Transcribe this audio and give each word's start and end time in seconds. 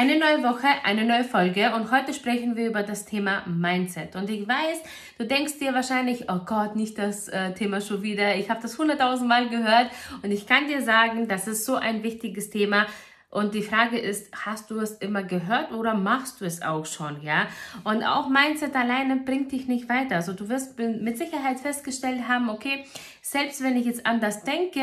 Eine 0.00 0.16
neue 0.16 0.44
Woche, 0.44 0.68
eine 0.84 1.04
neue 1.04 1.24
Folge 1.24 1.74
und 1.74 1.90
heute 1.90 2.14
sprechen 2.14 2.54
wir 2.54 2.68
über 2.68 2.84
das 2.84 3.04
Thema 3.04 3.42
Mindset. 3.48 4.14
Und 4.14 4.30
ich 4.30 4.46
weiß, 4.46 4.80
du 5.18 5.26
denkst 5.26 5.58
dir 5.58 5.74
wahrscheinlich, 5.74 6.30
oh 6.30 6.38
Gott, 6.46 6.76
nicht 6.76 6.98
das 6.98 7.26
äh, 7.26 7.52
Thema 7.54 7.80
schon 7.80 8.00
wieder. 8.04 8.36
Ich 8.36 8.48
habe 8.48 8.62
das 8.62 8.78
hunderttausendmal 8.78 9.48
gehört 9.48 9.90
und 10.22 10.30
ich 10.30 10.46
kann 10.46 10.68
dir 10.68 10.82
sagen, 10.82 11.26
das 11.26 11.48
ist 11.48 11.64
so 11.64 11.74
ein 11.74 12.04
wichtiges 12.04 12.48
Thema. 12.50 12.86
Und 13.28 13.54
die 13.54 13.62
Frage 13.62 13.98
ist, 13.98 14.30
hast 14.46 14.70
du 14.70 14.78
es 14.78 14.92
immer 14.92 15.24
gehört 15.24 15.72
oder 15.72 15.94
machst 15.94 16.40
du 16.40 16.44
es 16.44 16.62
auch 16.62 16.86
schon, 16.86 17.20
ja? 17.20 17.48
Und 17.82 18.04
auch 18.04 18.28
Mindset 18.28 18.76
alleine 18.76 19.16
bringt 19.16 19.50
dich 19.50 19.66
nicht 19.66 19.88
weiter. 19.88 20.14
Also 20.14 20.32
du 20.32 20.48
wirst 20.48 20.78
mit 20.78 21.18
Sicherheit 21.18 21.58
festgestellt 21.58 22.28
haben, 22.28 22.50
okay, 22.50 22.84
selbst 23.20 23.64
wenn 23.64 23.76
ich 23.76 23.86
jetzt 23.86 24.06
anders 24.06 24.44
denke, 24.44 24.80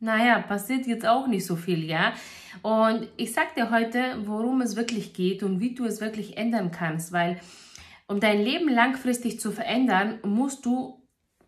naja, 0.00 0.40
passiert 0.40 0.86
jetzt 0.86 1.06
auch 1.06 1.26
nicht 1.26 1.46
so 1.46 1.56
viel, 1.56 1.84
ja. 1.84 2.14
Und 2.62 3.08
ich 3.16 3.32
sag 3.32 3.54
dir 3.54 3.70
heute, 3.70 4.16
worum 4.24 4.60
es 4.62 4.74
wirklich 4.74 5.12
geht 5.12 5.42
und 5.42 5.60
wie 5.60 5.74
du 5.74 5.84
es 5.84 6.00
wirklich 6.00 6.36
ändern 6.36 6.70
kannst, 6.70 7.12
weil 7.12 7.38
um 8.08 8.18
dein 8.18 8.40
Leben 8.40 8.68
langfristig 8.68 9.38
zu 9.38 9.52
verändern, 9.52 10.18
musst 10.24 10.66
du 10.66 11.00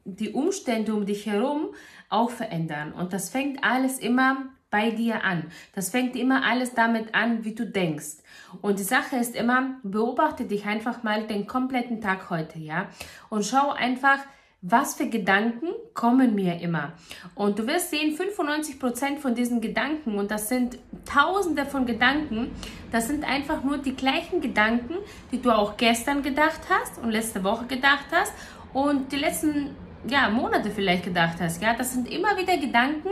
die 0.05 0.31
Umstände 0.31 0.95
um 0.95 1.07
dich 1.07 1.27
herum 1.27 1.75
auch 2.09 2.31
verändern. 2.31 2.93
Und 2.93 3.13
das 3.13 3.31
fängt 3.31 3.65
alles 3.65 3.99
immer 3.99 4.47
bei 4.71 4.91
dir 4.91 5.25
an. 5.25 5.45
Das 5.75 5.91
fängt 5.91 6.17
immer 6.17 6.45
alles 6.45 6.75
damit 6.75 7.15
an, 7.15 7.45
wie 7.45 7.55
du 7.55 7.67
denkst. 7.67 8.23
Und 8.61 8.79
die 8.79 8.85
Sache 8.85 9.17
ist 9.17 9.35
immer, 9.35 9.77
beobachte 9.83 10.45
dich 10.45 10.67
einfach 10.67 11.03
mal 11.03 11.27
den 11.27 11.47
kompletten 11.47 12.01
Tag 12.01 12.31
heute, 12.31 12.59
ja? 12.59 12.89
Und 13.29 13.45
schau 13.45 13.71
einfach, 13.71 14.19
was 14.63 14.95
für 14.95 15.09
Gedanken 15.09 15.69
kommen 15.93 16.37
mir 16.37 16.61
immer. 16.61 16.93
Und 17.35 17.59
du 17.59 17.67
wirst 17.67 17.91
sehen, 17.91 18.17
95% 18.17 19.19
von 19.19 19.35
diesen 19.35 19.61
Gedanken, 19.61 20.17
und 20.17 20.31
das 20.31 20.49
sind 20.49 20.79
tausende 21.05 21.67
von 21.67 21.85
Gedanken, 21.85 22.53
das 22.93 23.09
sind 23.09 23.25
einfach 23.25 23.65
nur 23.65 23.79
die 23.79 23.97
gleichen 23.97 24.41
Gedanken, 24.41 24.95
die 25.33 25.43
du 25.43 25.51
auch 25.51 25.77
gestern 25.77 26.23
gedacht 26.23 26.61
hast 26.71 27.03
und 27.03 27.11
letzte 27.11 27.43
Woche 27.43 27.67
gedacht 27.67 28.07
hast 28.13 28.33
und 28.73 29.11
die 29.11 29.17
letzten 29.17 29.75
ja, 30.07 30.31
Monate 30.31 30.71
vielleicht 30.71 31.05
gedacht 31.05 31.39
hast. 31.41 31.61
Ja, 31.61 31.75
das 31.75 31.93
sind 31.93 32.09
immer 32.09 32.37
wieder 32.39 32.57
Gedanken 32.57 33.11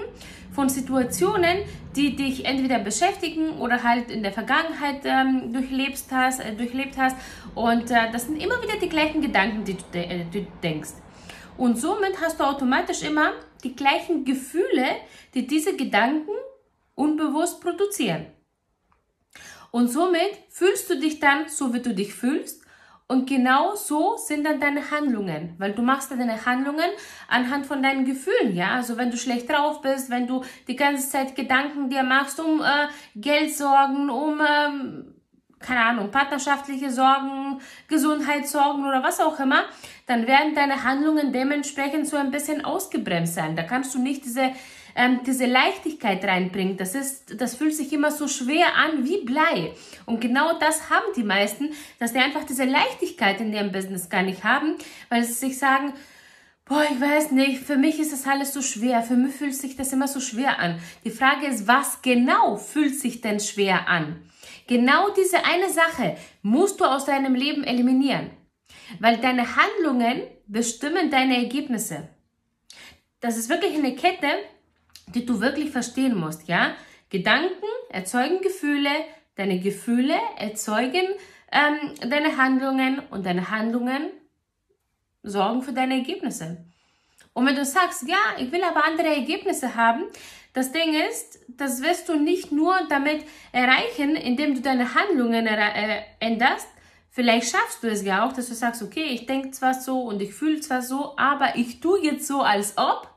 von 0.53 0.69
Situationen, 0.69 1.59
die 1.97 2.15
dich 2.15 2.45
entweder 2.45 2.78
beschäftigen 2.78 3.59
oder 3.59 3.83
halt 3.83 4.11
in 4.11 4.23
der 4.23 4.33
Vergangenheit 4.33 5.01
ähm, 5.05 5.53
durchlebt 5.53 6.05
hast, 6.12 6.41
äh, 6.41 6.55
durchlebt 6.55 6.97
hast. 6.97 7.17
Und 7.55 7.91
äh, 7.91 8.11
das 8.12 8.27
sind 8.27 8.41
immer 8.43 8.62
wieder 8.62 8.78
die 8.81 8.89
gleichen 8.89 9.21
Gedanken, 9.21 9.65
die 9.65 9.75
du, 9.75 9.83
de 9.93 10.05
äh, 10.05 10.25
die 10.33 10.43
du 10.43 10.47
denkst. 10.62 10.91
Und 11.61 11.77
somit 11.77 12.19
hast 12.22 12.41
du 12.41 12.44
automatisch 12.44 13.03
immer 13.03 13.33
die 13.64 13.77
gleichen 13.77 14.25
Gefühle, 14.25 14.97
die 15.34 15.47
diese 15.47 15.77
Gedanken 15.77 16.33
unbewusst 16.94 17.61
produzieren. 17.61 18.28
Und 19.70 19.88
somit 19.88 20.38
fühlst 20.48 20.88
du 20.88 20.98
dich 20.98 21.20
dann 21.20 21.50
so, 21.50 21.75
wie 21.75 21.83
du 21.83 21.94
dich 21.94 22.14
fühlst. 22.14 22.64
Und 23.08 23.28
genau 23.28 23.75
so 23.75 24.16
sind 24.16 24.44
dann 24.44 24.58
deine 24.58 24.91
Handlungen, 24.91 25.55
weil 25.58 25.75
du 25.75 25.83
machst 25.83 26.11
deine 26.11 26.47
Handlungen 26.47 26.91
anhand 27.28 27.66
von 27.66 27.83
deinen 27.83 28.06
Gefühlen, 28.06 28.56
ja. 28.56 28.70
Also 28.70 28.97
wenn 28.97 29.11
du 29.11 29.19
schlecht 29.19 29.50
drauf 29.50 29.83
bist, 29.83 30.08
wenn 30.08 30.27
du 30.27 30.42
die 30.66 30.77
ganze 30.77 31.11
Zeit 31.11 31.36
Gedanken 31.36 31.91
dir 31.91 32.05
machst 32.05 32.41
um 32.41 32.62
äh, 32.62 32.88
Geld 33.14 33.55
sorgen, 33.55 34.08
um 34.08 34.41
ähm, 34.41 35.15
keine 35.60 35.84
Ahnung, 35.84 36.10
partnerschaftliche 36.10 36.91
Sorgen, 36.91 37.60
Gesundheitssorgen 37.87 38.87
oder 38.87 39.03
was 39.03 39.20
auch 39.20 39.38
immer, 39.38 39.65
dann 40.10 40.26
werden 40.26 40.56
deine 40.56 40.82
Handlungen 40.82 41.32
dementsprechend 41.32 42.09
so 42.09 42.16
ein 42.16 42.32
bisschen 42.32 42.65
ausgebremst 42.65 43.34
sein. 43.34 43.54
Da 43.54 43.62
kannst 43.62 43.94
du 43.94 44.00
nicht 44.00 44.25
diese, 44.25 44.50
ähm, 44.97 45.21
diese 45.25 45.47
Leichtigkeit 45.47 46.25
reinbringen. 46.25 46.76
Das 46.76 46.97
ist, 46.97 47.41
das 47.41 47.54
fühlt 47.54 47.76
sich 47.76 47.93
immer 47.93 48.10
so 48.10 48.26
schwer 48.26 48.75
an 48.75 49.04
wie 49.04 49.25
Blei. 49.25 49.72
Und 50.06 50.20
genau 50.20 50.59
das 50.59 50.91
haben 50.91 51.06
die 51.15 51.22
meisten, 51.22 51.70
dass 52.00 52.12
die 52.12 52.19
einfach 52.19 52.43
diese 52.43 52.65
Leichtigkeit 52.65 53.41
in 53.41 53.53
ihrem 53.53 53.70
Business 53.70 54.09
gar 54.09 54.22
nicht 54.22 54.43
haben, 54.43 54.75
weil 55.10 55.22
sie 55.22 55.34
sich 55.34 55.59
sagen, 55.59 55.93
Boah, 56.65 56.84
ich 56.84 57.00
weiß 57.00 57.32
nicht, 57.32 57.65
für 57.65 57.76
mich 57.76 57.99
ist 57.99 58.12
das 58.12 58.28
alles 58.28 58.53
so 58.53 58.62
schwer, 58.62 59.03
für 59.03 59.16
mich 59.16 59.34
fühlt 59.34 59.56
sich 59.56 59.75
das 59.75 59.93
immer 59.93 60.06
so 60.06 60.20
schwer 60.20 60.60
an. 60.60 60.78
Die 61.04 61.10
Frage 61.10 61.47
ist, 61.47 61.66
was 61.66 62.00
genau 62.00 62.56
fühlt 62.59 62.94
sich 62.94 63.20
denn 63.20 63.41
schwer 63.41 63.88
an? 63.88 64.22
Genau 64.69 65.10
diese 65.10 65.44
eine 65.44 65.69
Sache 65.69 66.16
musst 66.43 66.78
du 66.78 66.84
aus 66.84 67.06
deinem 67.06 67.34
Leben 67.34 67.65
eliminieren, 67.65 68.31
weil 68.99 69.19
deine 69.19 69.56
Handlungen 69.56 70.23
bestimmen 70.47 71.11
deine 71.11 71.37
Ergebnisse. 71.37 72.09
Das 73.21 73.37
ist 73.37 73.49
wirklich 73.49 73.75
eine 73.75 73.95
Kette, 73.95 74.28
die 75.09 75.27
du 75.27 75.41
wirklich 75.41 75.71
verstehen 75.71 76.17
musst, 76.17 76.49
ja? 76.49 76.75
Gedanken 77.11 77.67
erzeugen 77.91 78.41
Gefühle, 78.41 78.91
deine 79.34 79.59
Gefühle 79.59 80.15
erzeugen 80.39 81.06
ähm, 81.53 81.95
deine 82.09 82.37
Handlungen 82.37 83.00
und 83.11 83.27
deine 83.27 83.50
Handlungen 83.50 84.11
sorgen 85.23 85.62
für 85.62 85.73
deine 85.73 85.95
Ergebnisse. 85.95 86.65
Und 87.33 87.47
wenn 87.47 87.56
du 87.56 87.65
sagst, 87.65 88.09
ja, 88.09 88.19
ich 88.39 88.50
will 88.53 88.62
aber 88.62 88.84
andere 88.84 89.09
Ergebnisse 89.09 89.75
haben, 89.75 90.05
das 90.53 90.73
Ding 90.73 90.95
ist, 90.95 91.39
das 91.49 91.83
wirst 91.83 92.09
du 92.09 92.17
nicht 92.17 92.50
nur 92.50 92.75
damit 92.89 93.25
erreichen, 93.53 94.17
indem 94.17 94.55
du 94.55 94.61
deine 94.61 94.95
Handlungen 94.95 95.47
äh, 95.47 96.03
änderst. 96.19 96.69
Vielleicht 97.10 97.50
schaffst 97.50 97.82
du 97.82 97.88
es 97.88 98.04
ja 98.04 98.25
auch, 98.25 98.32
dass 98.32 98.48
du 98.48 98.54
sagst, 98.54 98.82
okay, 98.82 99.04
ich 99.04 99.26
denke 99.26 99.50
zwar 99.50 99.75
so 99.75 100.03
und 100.03 100.22
ich 100.22 100.32
fühle 100.32 100.60
zwar 100.60 100.81
so, 100.81 101.16
aber 101.16 101.56
ich 101.56 101.81
tue 101.81 102.03
jetzt 102.04 102.26
so, 102.26 102.43
als 102.43 102.78
ob. 102.78 103.09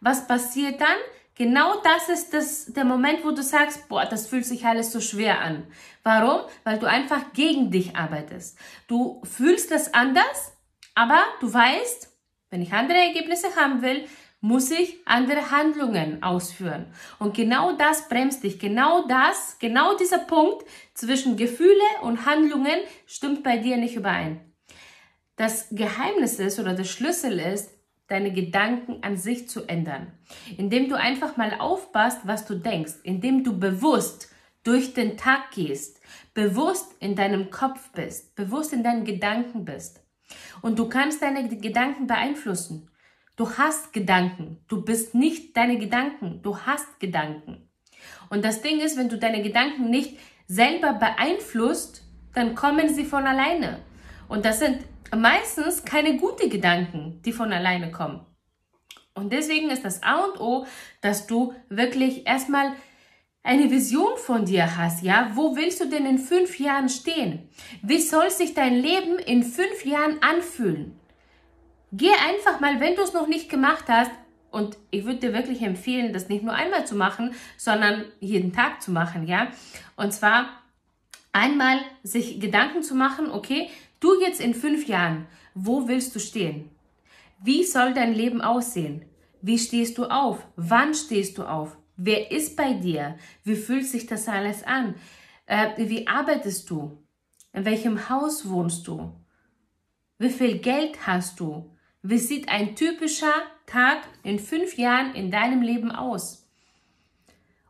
Was 0.00 0.26
passiert 0.26 0.80
dann? 0.80 0.98
Genau 1.34 1.80
das 1.82 2.08
ist 2.08 2.32
das, 2.32 2.66
der 2.66 2.84
Moment, 2.84 3.24
wo 3.24 3.30
du 3.30 3.42
sagst, 3.42 3.88
boah, 3.88 4.04
das 4.06 4.26
fühlt 4.26 4.46
sich 4.46 4.64
alles 4.64 4.92
so 4.92 5.00
schwer 5.00 5.40
an. 5.40 5.66
Warum? 6.02 6.42
Weil 6.64 6.78
du 6.78 6.86
einfach 6.86 7.32
gegen 7.32 7.70
dich 7.70 7.96
arbeitest. 7.96 8.58
Du 8.86 9.22
fühlst 9.24 9.70
das 9.70 9.92
anders, 9.92 10.52
aber 10.94 11.20
du 11.40 11.52
weißt, 11.52 12.10
wenn 12.50 12.62
ich 12.62 12.72
andere 12.72 12.98
Ergebnisse 12.98 13.54
haben 13.56 13.82
will, 13.82 14.06
muss 14.40 14.70
ich 14.70 14.98
andere 15.06 15.50
Handlungen 15.50 16.22
ausführen. 16.22 16.86
Und 17.18 17.34
genau 17.34 17.76
das 17.76 18.08
bremst 18.08 18.44
dich. 18.44 18.58
Genau 18.58 19.06
das, 19.08 19.56
genau 19.58 19.96
dieser 19.96 20.18
Punkt 20.18 20.64
zwischen 20.94 21.36
Gefühle 21.36 21.72
und 22.02 22.26
Handlungen 22.26 22.78
stimmt 23.06 23.42
bei 23.42 23.56
dir 23.56 23.76
nicht 23.76 23.96
überein. 23.96 24.40
Das 25.36 25.68
Geheimnis 25.70 26.38
ist 26.38 26.58
oder 26.58 26.74
der 26.74 26.84
Schlüssel 26.84 27.38
ist, 27.38 27.70
deine 28.08 28.32
Gedanken 28.32 29.02
an 29.02 29.16
sich 29.16 29.48
zu 29.48 29.64
ändern. 29.64 30.12
Indem 30.56 30.88
du 30.88 30.96
einfach 30.96 31.36
mal 31.36 31.58
aufpasst, 31.58 32.20
was 32.24 32.46
du 32.46 32.54
denkst. 32.54 32.94
Indem 33.02 33.42
du 33.42 33.58
bewusst 33.58 34.30
durch 34.62 34.94
den 34.94 35.16
Tag 35.16 35.50
gehst. 35.50 36.00
Bewusst 36.34 36.94
in 37.00 37.16
deinem 37.16 37.50
Kopf 37.50 37.90
bist. 37.92 38.34
Bewusst 38.36 38.72
in 38.72 38.82
deinen 38.82 39.04
Gedanken 39.04 39.64
bist. 39.64 40.00
Und 40.62 40.78
du 40.78 40.88
kannst 40.88 41.22
deine 41.22 41.48
Gedanken 41.48 42.06
beeinflussen. 42.06 42.88
Du 43.36 43.50
hast 43.58 43.92
Gedanken. 43.92 44.58
Du 44.66 44.82
bist 44.82 45.14
nicht 45.14 45.56
deine 45.56 45.78
Gedanken. 45.78 46.40
Du 46.42 46.58
hast 46.58 46.98
Gedanken. 46.98 47.68
Und 48.30 48.44
das 48.44 48.62
Ding 48.62 48.80
ist, 48.80 48.96
wenn 48.96 49.10
du 49.10 49.18
deine 49.18 49.42
Gedanken 49.42 49.90
nicht 49.90 50.18
selber 50.46 50.94
beeinflusst, 50.94 52.02
dann 52.34 52.54
kommen 52.54 52.92
sie 52.94 53.04
von 53.04 53.26
alleine. 53.26 53.80
Und 54.28 54.44
das 54.44 54.60
sind 54.60 54.78
meistens 55.14 55.84
keine 55.84 56.16
guten 56.16 56.48
Gedanken, 56.48 57.20
die 57.24 57.32
von 57.32 57.52
alleine 57.52 57.90
kommen. 57.90 58.24
Und 59.14 59.32
deswegen 59.32 59.70
ist 59.70 59.84
das 59.84 60.02
A 60.02 60.24
und 60.24 60.40
O, 60.40 60.66
dass 61.00 61.26
du 61.26 61.54
wirklich 61.68 62.26
erstmal 62.26 62.72
eine 63.42 63.70
Vision 63.70 64.16
von 64.16 64.44
dir 64.44 64.76
hast, 64.76 65.02
ja, 65.02 65.30
wo 65.34 65.56
willst 65.56 65.80
du 65.80 65.88
denn 65.88 66.04
in 66.04 66.18
fünf 66.18 66.58
Jahren 66.58 66.88
stehen? 66.88 67.48
Wie 67.82 68.00
soll 68.00 68.30
sich 68.30 68.54
dein 68.54 68.74
Leben 68.74 69.18
in 69.18 69.42
fünf 69.44 69.84
Jahren 69.84 70.20
anfühlen? 70.20 70.98
Geh 71.92 72.10
einfach 72.10 72.60
mal, 72.60 72.80
wenn 72.80 72.96
du 72.96 73.02
es 73.02 73.12
noch 73.12 73.26
nicht 73.26 73.48
gemacht 73.48 73.84
hast, 73.88 74.10
und 74.50 74.78
ich 74.90 75.04
würde 75.04 75.18
dir 75.18 75.32
wirklich 75.34 75.60
empfehlen, 75.60 76.14
das 76.14 76.30
nicht 76.30 76.42
nur 76.42 76.54
einmal 76.54 76.86
zu 76.86 76.94
machen, 76.94 77.34
sondern 77.58 78.06
jeden 78.20 78.54
Tag 78.54 78.80
zu 78.80 78.90
machen, 78.90 79.26
ja. 79.26 79.48
Und 79.96 80.14
zwar 80.14 80.48
einmal 81.32 81.78
sich 82.02 82.40
Gedanken 82.40 82.82
zu 82.82 82.94
machen, 82.94 83.30
okay, 83.30 83.68
du 84.00 84.18
jetzt 84.20 84.40
in 84.40 84.54
fünf 84.54 84.86
Jahren, 84.86 85.26
wo 85.54 85.88
willst 85.88 86.14
du 86.14 86.20
stehen? 86.20 86.70
Wie 87.42 87.64
soll 87.64 87.92
dein 87.92 88.14
Leben 88.14 88.40
aussehen? 88.40 89.04
Wie 89.42 89.58
stehst 89.58 89.98
du 89.98 90.06
auf? 90.06 90.46
Wann 90.56 90.94
stehst 90.94 91.36
du 91.36 91.44
auf? 91.44 91.76
Wer 91.96 92.30
ist 92.30 92.56
bei 92.56 92.72
dir? 92.72 93.18
Wie 93.44 93.56
fühlt 93.56 93.86
sich 93.86 94.06
das 94.06 94.26
alles 94.26 94.64
an? 94.64 94.94
Äh, 95.44 95.68
wie 95.76 96.06
arbeitest 96.06 96.70
du? 96.70 97.04
In 97.52 97.64
welchem 97.64 98.08
Haus 98.08 98.48
wohnst 98.48 98.86
du? 98.86 99.12
Wie 100.18 100.30
viel 100.30 100.58
Geld 100.58 101.06
hast 101.06 101.40
du? 101.40 101.75
Wie 102.08 102.18
sieht 102.18 102.48
ein 102.48 102.76
typischer 102.76 103.32
Tag 103.66 103.98
in 104.22 104.38
fünf 104.38 104.76
Jahren 104.78 105.12
in 105.16 105.32
deinem 105.32 105.60
Leben 105.60 105.90
aus? 105.90 106.46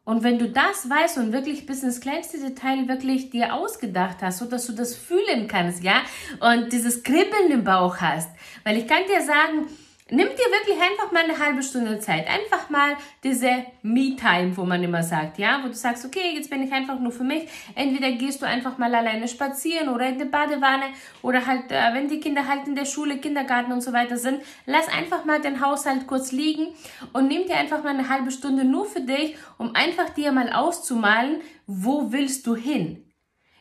Und 0.05 0.23
wenn 0.23 0.39
du 0.39 0.51
das 0.51 0.91
weißt 0.91 1.17
und 1.17 1.33
wirklich 1.33 1.65
bis 1.65 1.83
ins 1.83 2.01
kleinste 2.01 2.39
Detail 2.39 2.87
wirklich 2.87 3.31
dir 3.31 3.55
ausgedacht 3.55 4.19
hast, 4.21 4.39
so 4.39 4.45
dass 4.45 4.67
du 4.67 4.75
das 4.75 4.95
fühlen 4.95 5.49
kannst, 5.49 5.83
ja, 5.83 6.03
und 6.41 6.71
dieses 6.71 7.03
Kribbeln 7.03 7.51
im 7.51 7.65
Bauch 7.65 7.97
hast, 7.97 8.31
weil 8.63 8.77
ich 8.77 8.87
kann 8.87 9.05
dir 9.09 9.23
sagen, 9.23 9.69
Nimm 10.09 10.29
dir 10.29 10.37
wirklich 10.37 10.81
einfach 10.81 11.11
mal 11.11 11.25
eine 11.25 11.37
halbe 11.37 11.65
Stunde 11.65 11.99
Zeit. 11.99 12.29
Einfach 12.29 12.71
mal 12.71 12.97
diese 13.25 13.51
Me-Time, 13.83 14.57
wo 14.57 14.63
man 14.63 14.81
immer 14.85 15.03
sagt, 15.03 15.37
ja, 15.37 15.59
wo 15.65 15.67
du 15.67 15.75
sagst, 15.75 16.05
okay, 16.05 16.33
jetzt 16.33 16.49
bin 16.49 16.63
ich 16.63 16.73
einfach 16.73 17.01
nur 17.01 17.11
für 17.11 17.25
mich. 17.25 17.49
Entweder 17.75 18.13
gehst 18.13 18.41
du 18.41 18.47
einfach 18.47 18.79
mal 18.79 18.95
alleine 18.95 19.27
spazieren 19.27 19.89
oder 19.89 20.07
in 20.07 20.21
die 20.21 20.25
Badewanne 20.27 20.85
oder 21.23 21.45
halt, 21.45 21.73
äh, 21.73 21.93
wenn 21.93 22.07
die 22.07 22.21
Kinder 22.21 22.47
halt 22.47 22.69
in 22.69 22.77
der 22.77 22.85
Schule, 22.85 23.19
Kindergarten 23.19 23.73
und 23.73 23.81
so 23.81 23.93
weiter 23.93 24.17
sind, 24.17 24.43
lass 24.65 24.87
einfach 24.87 25.25
mal 25.25 25.41
den 25.41 25.61
Haushalt 25.61 26.07
kurz 26.07 26.31
liegen 26.31 26.69
und 27.13 27.27
nimm 27.27 27.47
dir 27.47 27.57
einfach 27.57 27.83
mal 27.83 27.91
eine 27.91 28.09
halbe 28.09 28.31
Stunde 28.31 28.63
nur 28.63 28.87
für 28.87 29.01
dich, 29.01 29.37
um 29.59 29.75
einfach 29.75 30.11
dir 30.11 30.31
mal 30.31 30.53
auszumalen, 30.53 31.41
wo 31.67 32.13
willst 32.13 32.47
du 32.47 32.55
hin? 32.55 33.13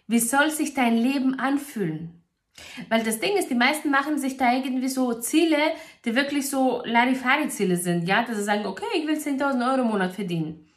Wie 0.06 0.19
soll 0.19 0.51
sich 0.51 0.75
dein 0.75 0.95
Leben 0.95 1.39
anfühlen? 1.39 2.25
Weil 2.90 3.04
das 3.04 3.19
Ding 3.19 3.36
ist, 3.38 3.50
die 3.50 3.56
meisten 3.56 3.90
machen 3.90 4.18
sich 4.18 4.38
da 4.38 4.54
irgendwie 4.54 4.88
so 4.88 5.13
Ziele, 5.13 5.57
die 6.06 6.16
wirklich 6.16 6.50
so 6.50 6.84
Larifari-Ziele 6.86 7.78
sind, 7.78 8.07
ja, 8.07 8.24
dass 8.24 8.38
sie 8.38 8.44
sagen, 8.44 8.66
okay, 8.66 8.86
ich 8.96 9.07
will 9.07 9.18
10.000 9.18 9.72
Euro 9.72 9.81
im 9.81 9.88
Monat 9.88 10.13
verdienen. 10.13 10.68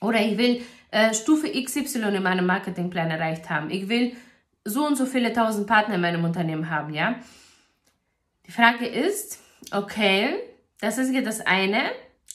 Oder 0.00 0.20
ich 0.20 0.38
will 0.38 0.62
äh, 0.90 1.12
Stufe 1.12 1.50
XY 1.50 2.16
in 2.16 2.22
meinem 2.22 2.46
Marketingplan 2.46 3.10
erreicht 3.10 3.50
haben. 3.50 3.70
Ich 3.70 3.88
will 3.88 4.16
so 4.64 4.86
und 4.86 4.96
so 4.96 5.06
viele 5.06 5.32
tausend 5.32 5.66
Partner 5.66 5.96
in 5.96 6.00
meinem 6.00 6.24
Unternehmen 6.24 6.70
haben, 6.70 6.94
ja. 6.94 7.16
Die 8.46 8.52
Frage 8.52 8.86
ist, 8.86 9.40
okay, 9.72 10.36
das 10.80 10.98
ist 10.98 11.12
ja 11.12 11.20
das 11.20 11.40
eine, 11.40 11.82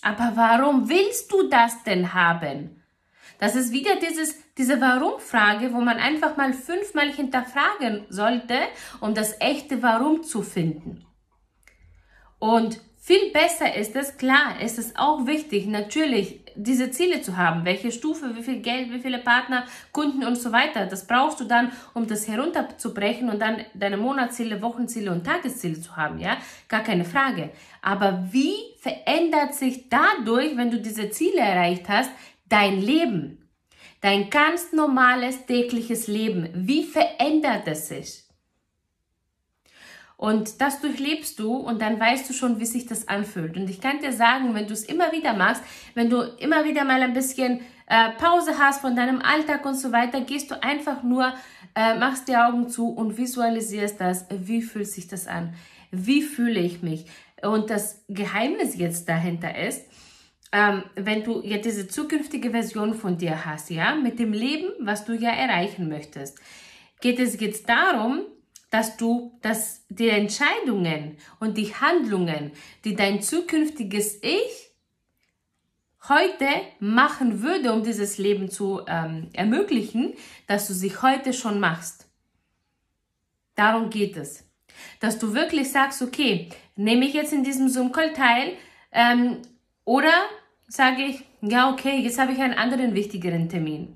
aber 0.02 0.34
warum 0.36 0.90
willst 0.90 1.32
du 1.32 1.50
das 1.50 1.84
denn 1.84 2.14
haben? 2.14 2.82
Das 3.40 3.56
ist 3.56 3.72
wieder 3.72 3.96
dieses, 3.96 4.36
diese 4.58 4.80
Warum-Frage, 4.80 5.74
wo 5.74 5.82
man 5.82 5.98
einfach 5.98 6.38
mal 6.38 6.54
fünfmal 6.54 7.12
hinterfragen 7.12 8.06
sollte, 8.10 8.60
um 9.02 9.14
das 9.14 9.40
echte 9.40 9.82
Warum 9.82 10.24
zu 10.24 10.42
finden. 10.44 11.06
Und 12.40 12.80
viel 12.98 13.32
besser 13.32 13.76
ist 13.76 13.96
es, 13.96 14.18
klar, 14.18 14.56
es 14.62 14.78
ist 14.78 14.98
auch 14.98 15.26
wichtig, 15.26 15.66
natürlich 15.66 16.40
diese 16.56 16.92
Ziele 16.92 17.22
zu 17.22 17.36
haben. 17.36 17.66
Welche 17.66 17.92
Stufe, 17.92 18.36
wie 18.36 18.44
viel 18.44 18.62
Geld, 18.62 18.92
wie 18.92 19.00
viele 19.00 19.20
Partner, 19.20 19.66
Kunden 19.92 20.24
und 20.24 20.36
so 20.36 20.52
weiter. 20.52 20.86
Das 20.86 21.06
brauchst 21.06 21.40
du 21.40 21.44
dann, 21.44 21.72
um 21.94 22.08
das 22.08 22.28
herunterzubrechen 22.28 23.30
und 23.30 23.42
dann 23.42 23.66
deine 23.74 23.98
Monatsziele, 23.98 24.62
Wochenziele 24.62 25.12
und 25.12 25.26
Tagesziele 25.26 25.82
zu 25.82 25.98
haben, 25.98 26.20
ja? 26.20 26.38
Gar 26.70 26.84
keine 26.84 27.06
Frage. 27.06 27.50
Aber 27.82 28.28
wie 28.32 28.56
verändert 28.80 29.56
sich 29.56 29.90
dadurch, 29.90 30.56
wenn 30.56 30.72
du 30.72 30.80
diese 30.80 31.10
Ziele 31.10 31.42
erreicht 31.42 31.90
hast, 31.90 32.12
dein 32.48 32.80
Leben? 32.80 33.43
Dein 34.04 34.30
ganz 34.30 34.74
normales 34.74 35.46
tägliches 35.46 36.08
Leben. 36.08 36.50
Wie 36.54 36.84
verändert 36.84 37.66
es 37.68 37.88
sich? 37.88 38.24
Und 40.18 40.60
das 40.60 40.82
durchlebst 40.82 41.40
du 41.40 41.56
und 41.56 41.82
dann 41.82 42.02
weißt 42.02 42.30
du 42.30 42.34
schon, 42.34 42.60
wie 42.60 42.66
sich 42.66 42.86
das 42.86 43.08
anfühlt. 43.08 43.56
Und 43.56 43.70
ich 43.70 43.80
kann 43.80 44.00
dir 44.00 44.12
sagen, 44.12 44.56
wenn 44.56 44.68
du 44.68 44.74
es 44.74 44.84
immer 44.84 45.14
wieder 45.14 45.32
machst, 45.34 45.64
wenn 45.94 46.10
du 46.10 46.20
immer 46.38 46.66
wieder 46.66 46.84
mal 46.84 47.02
ein 47.02 47.14
bisschen 47.14 47.62
äh, 47.88 48.10
Pause 48.18 48.58
hast 48.60 48.82
von 48.82 48.94
deinem 48.98 49.22
Alltag 49.22 49.66
und 49.66 49.76
so 49.76 49.94
weiter, 49.94 50.20
gehst 50.20 50.52
du 50.52 50.62
einfach 50.62 51.02
nur, 51.02 51.34
äh, 51.74 51.98
machst 51.98 52.28
die 52.28 52.36
Augen 52.36 52.68
zu 52.68 52.90
und 52.90 53.18
visualisierst 53.18 54.02
das. 54.02 54.26
Wie 54.30 54.62
fühlt 54.62 54.90
sich 54.90 55.08
das 55.08 55.28
an? 55.28 55.54
Wie 55.92 56.24
fühle 56.24 56.60
ich 56.60 56.82
mich? 56.82 57.06
Und 57.42 57.70
das 57.70 58.04
Geheimnis 58.10 58.76
jetzt 58.76 59.08
dahinter 59.08 59.58
ist, 59.58 59.86
ähm, 60.54 60.84
wenn 60.96 61.24
du 61.24 61.42
ja 61.44 61.58
diese 61.58 61.88
zukünftige 61.88 62.52
Version 62.52 62.94
von 62.94 63.18
dir 63.18 63.44
hast, 63.44 63.72
ja, 63.72 63.96
mit 63.96 64.20
dem 64.20 64.34
Leben, 64.34 64.70
was 64.80 65.04
du 65.04 65.14
ja 65.14 65.32
erreichen 65.32 65.90
möchtest, 65.90 66.40
geht 67.02 67.20
es 67.20 67.40
jetzt 67.40 67.68
darum, 67.68 68.22
dass 68.70 68.96
du 68.96 69.38
dass 69.42 69.86
die 69.90 70.10
Entscheidungen 70.10 71.18
und 71.40 71.58
die 71.58 71.74
Handlungen, 71.76 72.52
die 72.86 72.96
dein 72.96 73.22
zukünftiges 73.22 74.20
Ich 74.22 74.72
heute 76.08 76.48
machen 76.80 77.42
würde, 77.42 77.74
um 77.74 77.84
dieses 77.84 78.20
Leben 78.20 78.50
zu 78.50 78.82
ähm, 78.88 79.30
ermöglichen, 79.34 80.14
dass 80.48 80.68
du 80.68 80.74
sie 80.74 80.96
heute 81.02 81.34
schon 81.34 81.60
machst. 81.60 82.08
Darum 83.56 83.90
geht 83.90 84.18
es. 84.18 84.48
Dass 85.00 85.18
du 85.18 85.34
wirklich 85.34 85.72
sagst, 85.72 86.02
okay, 86.02 86.50
nehme 86.76 87.06
ich 87.06 87.14
jetzt 87.14 87.34
in 87.34 87.44
diesem 87.44 87.70
Zoom-Call 87.70 88.14
teil 88.14 88.54
ähm, 88.92 89.38
oder 89.86 90.14
sage 90.68 91.04
ich, 91.04 91.24
ja, 91.42 91.72
okay, 91.72 92.00
jetzt 92.00 92.20
habe 92.20 92.32
ich 92.32 92.40
einen 92.40 92.54
anderen 92.54 92.96
wichtigeren 92.96 93.50
Termin. 93.50 93.96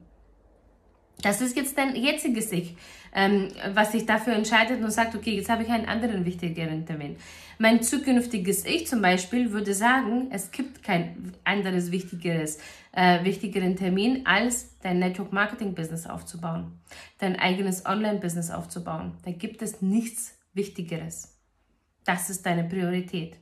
Das 1.21 1.41
ist 1.41 1.55
jetzt 1.55 1.77
dein 1.77 1.95
jetziges 1.95 2.51
Ich, 2.51 2.77
ähm, 3.13 3.49
was 3.73 3.91
sich 3.91 4.05
dafür 4.05 4.33
entscheidet 4.33 4.83
und 4.83 4.91
sagt, 4.91 5.15
okay, 5.15 5.35
jetzt 5.35 5.49
habe 5.49 5.63
ich 5.63 5.69
einen 5.69 5.87
anderen 5.87 6.25
wichtigeren 6.25 6.85
Termin. 6.85 7.17
Mein 7.57 7.81
zukünftiges 7.81 8.65
Ich 8.65 8.85
zum 8.85 9.01
Beispiel 9.01 9.51
würde 9.51 9.73
sagen, 9.73 10.27
es 10.29 10.51
gibt 10.51 10.83
kein 10.83 11.33
anderes 11.43 11.91
wichtigeres, 11.91 12.59
äh, 12.91 13.23
wichtigeren 13.23 13.75
Termin, 13.75 14.27
als 14.27 14.77
dein 14.81 14.99
Network 14.99 15.33
Marketing 15.33 15.73
Business 15.73 16.05
aufzubauen, 16.05 16.79
dein 17.17 17.35
eigenes 17.35 17.87
Online 17.87 18.19
Business 18.19 18.51
aufzubauen. 18.51 19.13
Da 19.25 19.31
gibt 19.31 19.63
es 19.63 19.81
nichts 19.81 20.37
Wichtigeres. 20.53 21.35
Das 22.05 22.29
ist 22.29 22.45
deine 22.45 22.63
Priorität. 22.63 23.37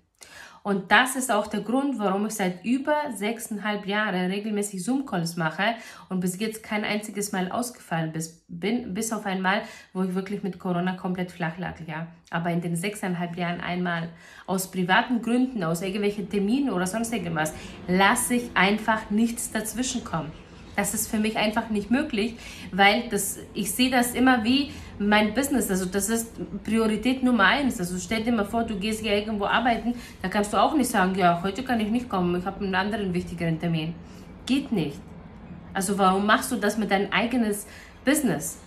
Und 0.66 0.92
das 0.92 1.16
ist 1.16 1.32
auch 1.32 1.46
der 1.46 1.60
Grund, 1.60 2.00
warum 2.00 2.26
ich 2.26 2.34
seit 2.34 2.66
über 2.66 2.96
sechseinhalb 3.14 3.86
Jahren 3.86 4.32
regelmäßig 4.32 4.84
Zoom-Calls 4.84 5.36
mache 5.36 5.76
und 6.10 6.22
bis 6.22 6.40
jetzt 6.40 6.64
kein 6.64 6.84
einziges 6.84 7.32
Mal 7.32 7.52
ausgefallen 7.52 8.14
bin, 8.48 8.96
bis 8.96 9.14
auf 9.14 9.28
einmal, 9.28 9.62
wo 9.94 10.02
ich 10.02 10.16
wirklich 10.16 10.42
mit 10.42 10.58
Corona 10.58 10.94
komplett 10.94 11.32
flach 11.32 11.60
lag, 11.60 11.76
ja. 11.86 12.08
Aber 12.32 12.50
in 12.50 12.62
den 12.62 12.76
sechseinhalb 12.76 13.38
Jahren 13.38 13.62
einmal. 13.62 14.10
Aus 14.48 14.72
privaten 14.72 15.22
Gründen, 15.22 15.64
aus 15.64 15.84
irgendwelchen 15.84 16.32
Terminen 16.32 16.72
oder 16.72 16.88
sonst 16.88 17.14
irgendwas, 17.14 17.54
lasse 17.88 18.34
ich 18.34 18.50
einfach 18.56 19.12
nichts 19.12 19.52
dazwischen 19.52 20.04
kommen. 20.04 20.32
Das 20.76 20.94
ist 20.94 21.10
für 21.10 21.18
mich 21.18 21.38
einfach 21.38 21.70
nicht 21.70 21.90
möglich, 21.90 22.36
weil 22.72 23.04
das, 23.10 23.40
ich 23.54 23.72
sehe 23.72 23.90
das 23.90 24.14
immer 24.14 24.44
wie 24.44 24.72
mein 25.00 25.34
Business. 25.34 25.70
Also 25.70 25.86
das 25.86 26.10
ist 26.10 26.34
Priorität 26.64 27.24
Nummer 27.24 27.46
eins. 27.46 27.80
Also 27.80 27.98
stell 27.98 28.24
dir 28.24 28.34
mal 28.34 28.46
vor, 28.46 28.64
du 28.64 28.78
gehst 28.78 29.04
ja 29.04 29.14
irgendwo 29.14 29.46
arbeiten, 29.46 29.94
da 30.22 30.28
kannst 30.28 30.54
du 30.54 30.58
auch 30.58 30.76
nicht 30.76 30.90
sagen, 30.90 31.16
ja, 31.16 31.42
heute 31.44 31.64
kann 31.64 31.80
ich 31.80 31.90
nicht 31.90 32.10
kommen, 32.10 32.40
ich 32.40 32.46
habe 32.46 32.64
einen 32.64 32.76
anderen 32.76 33.14
wichtigeren 33.14 33.60
Termin. 33.60 33.96
Geht 34.46 34.72
nicht. 34.72 35.00
Also 35.74 35.98
warum 35.98 36.26
machst 36.26 36.52
du 36.52 36.58
das 36.58 36.78
mit 36.78 36.92
deinem 36.92 37.12
eigenes 37.12 37.68
Business? 38.04 38.60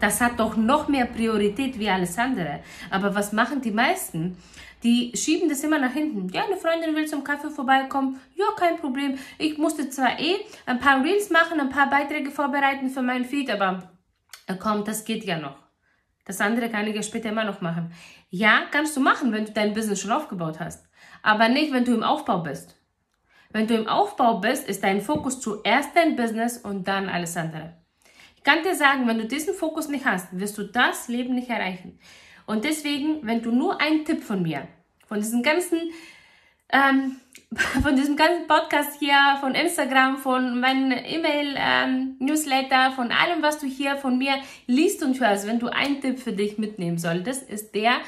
Das 0.00 0.20
hat 0.20 0.38
doch 0.38 0.56
noch 0.56 0.88
mehr 0.88 1.06
Priorität 1.06 1.78
wie 1.78 1.88
alles 1.88 2.16
andere. 2.18 2.60
Aber 2.90 3.14
was 3.14 3.32
machen 3.32 3.60
die 3.60 3.70
meisten? 3.70 4.36
Die 4.82 5.12
schieben 5.16 5.48
das 5.48 5.64
immer 5.64 5.78
nach 5.78 5.92
hinten. 5.92 6.28
Ja, 6.28 6.44
eine 6.44 6.56
Freundin 6.56 6.94
will 6.94 7.06
zum 7.06 7.24
Kaffee 7.24 7.50
vorbeikommen. 7.50 8.20
Ja, 8.34 8.46
kein 8.56 8.76
Problem. 8.76 9.18
Ich 9.38 9.58
musste 9.58 9.90
zwar 9.90 10.18
eh 10.20 10.36
ein 10.66 10.78
paar 10.78 11.02
Reels 11.02 11.30
machen, 11.30 11.60
ein 11.60 11.70
paar 11.70 11.90
Beiträge 11.90 12.30
vorbereiten 12.30 12.88
für 12.88 13.02
meinen 13.02 13.24
Feed, 13.24 13.50
aber 13.50 13.92
äh, 14.46 14.54
komm, 14.54 14.84
das 14.84 15.04
geht 15.04 15.24
ja 15.24 15.38
noch. 15.38 15.56
Das 16.24 16.40
andere 16.40 16.68
kann 16.68 16.86
ich 16.86 16.94
ja 16.94 17.02
später 17.02 17.30
immer 17.30 17.44
noch 17.44 17.60
machen. 17.60 17.92
Ja, 18.30 18.66
kannst 18.70 18.96
du 18.96 19.00
machen, 19.00 19.32
wenn 19.32 19.46
du 19.46 19.52
dein 19.52 19.72
Business 19.72 20.00
schon 20.00 20.12
aufgebaut 20.12 20.60
hast. 20.60 20.86
Aber 21.22 21.48
nicht, 21.48 21.72
wenn 21.72 21.84
du 21.84 21.94
im 21.94 22.02
Aufbau 22.02 22.40
bist. 22.40 22.76
Wenn 23.50 23.66
du 23.66 23.74
im 23.74 23.88
Aufbau 23.88 24.38
bist, 24.38 24.68
ist 24.68 24.84
dein 24.84 25.00
Fokus 25.00 25.40
zuerst 25.40 25.96
dein 25.96 26.16
Business 26.16 26.58
und 26.58 26.86
dann 26.86 27.08
alles 27.08 27.36
andere. 27.36 27.78
Ich 28.36 28.44
kann 28.44 28.62
dir 28.62 28.74
sagen, 28.74 29.06
wenn 29.08 29.18
du 29.18 29.26
diesen 29.26 29.54
Fokus 29.54 29.88
nicht 29.88 30.04
hast, 30.04 30.38
wirst 30.38 30.58
du 30.58 30.64
das 30.64 31.08
Leben 31.08 31.34
nicht 31.34 31.48
erreichen. 31.48 31.98
Und 32.48 32.64
deswegen, 32.64 33.26
wenn 33.26 33.42
du 33.42 33.52
nur 33.52 33.78
einen 33.78 34.06
Tipp 34.06 34.24
von 34.24 34.40
mir, 34.40 34.66
von 35.06 35.20
diesem 35.20 35.42
ganzen, 35.42 35.92
ähm, 36.70 37.16
von 37.82 37.94
diesem 37.94 38.16
ganzen 38.16 38.46
Podcast 38.46 38.98
hier, 38.98 39.36
von 39.40 39.54
Instagram, 39.54 40.16
von 40.16 40.58
meinem 40.58 40.92
E-Mail-Newsletter, 40.92 42.86
ähm, 42.86 42.92
von 42.94 43.12
allem, 43.12 43.42
was 43.42 43.58
du 43.58 43.66
hier 43.66 43.98
von 43.98 44.16
mir 44.16 44.34
liest 44.66 45.02
und 45.02 45.20
hörst, 45.20 45.46
wenn 45.46 45.58
du 45.58 45.68
einen 45.68 46.00
Tipp 46.00 46.18
für 46.18 46.32
dich 46.32 46.56
mitnehmen 46.56 46.96
solltest, 46.96 47.50
ist 47.50 47.74
der, 47.74 47.98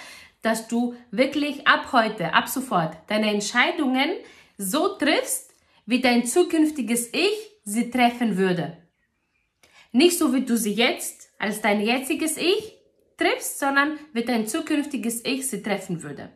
dass 0.41 0.69
du 0.69 0.95
wirklich 1.11 1.67
ab 1.67 1.93
heute, 1.93 2.33
ab 2.33 2.49
sofort 2.49 2.97
deine 3.09 3.31
Entscheidungen 3.31 4.09
so 4.57 4.97
triffst, 4.97 5.53
wie 5.85 6.01
dein 6.01 6.25
zukünftiges 6.25 7.13
Ich 7.13 7.59
sie 7.65 7.91
treffen 7.91 8.39
würde. 8.39 8.79
Nicht 9.93 10.17
so, 10.17 10.33
wie 10.33 10.47
du 10.47 10.57
sie 10.57 10.73
jetzt 10.73 11.29
als 11.39 11.61
dein 11.61 11.83
jetziges 11.83 12.39
Ich 12.39 12.80
triffst, 13.21 13.59
sondern 13.59 13.99
wie 14.13 14.25
dein 14.25 14.47
zukünftiges 14.47 15.25
Ich 15.25 15.49
sie 15.49 15.63
treffen 15.63 16.03
würde. 16.03 16.31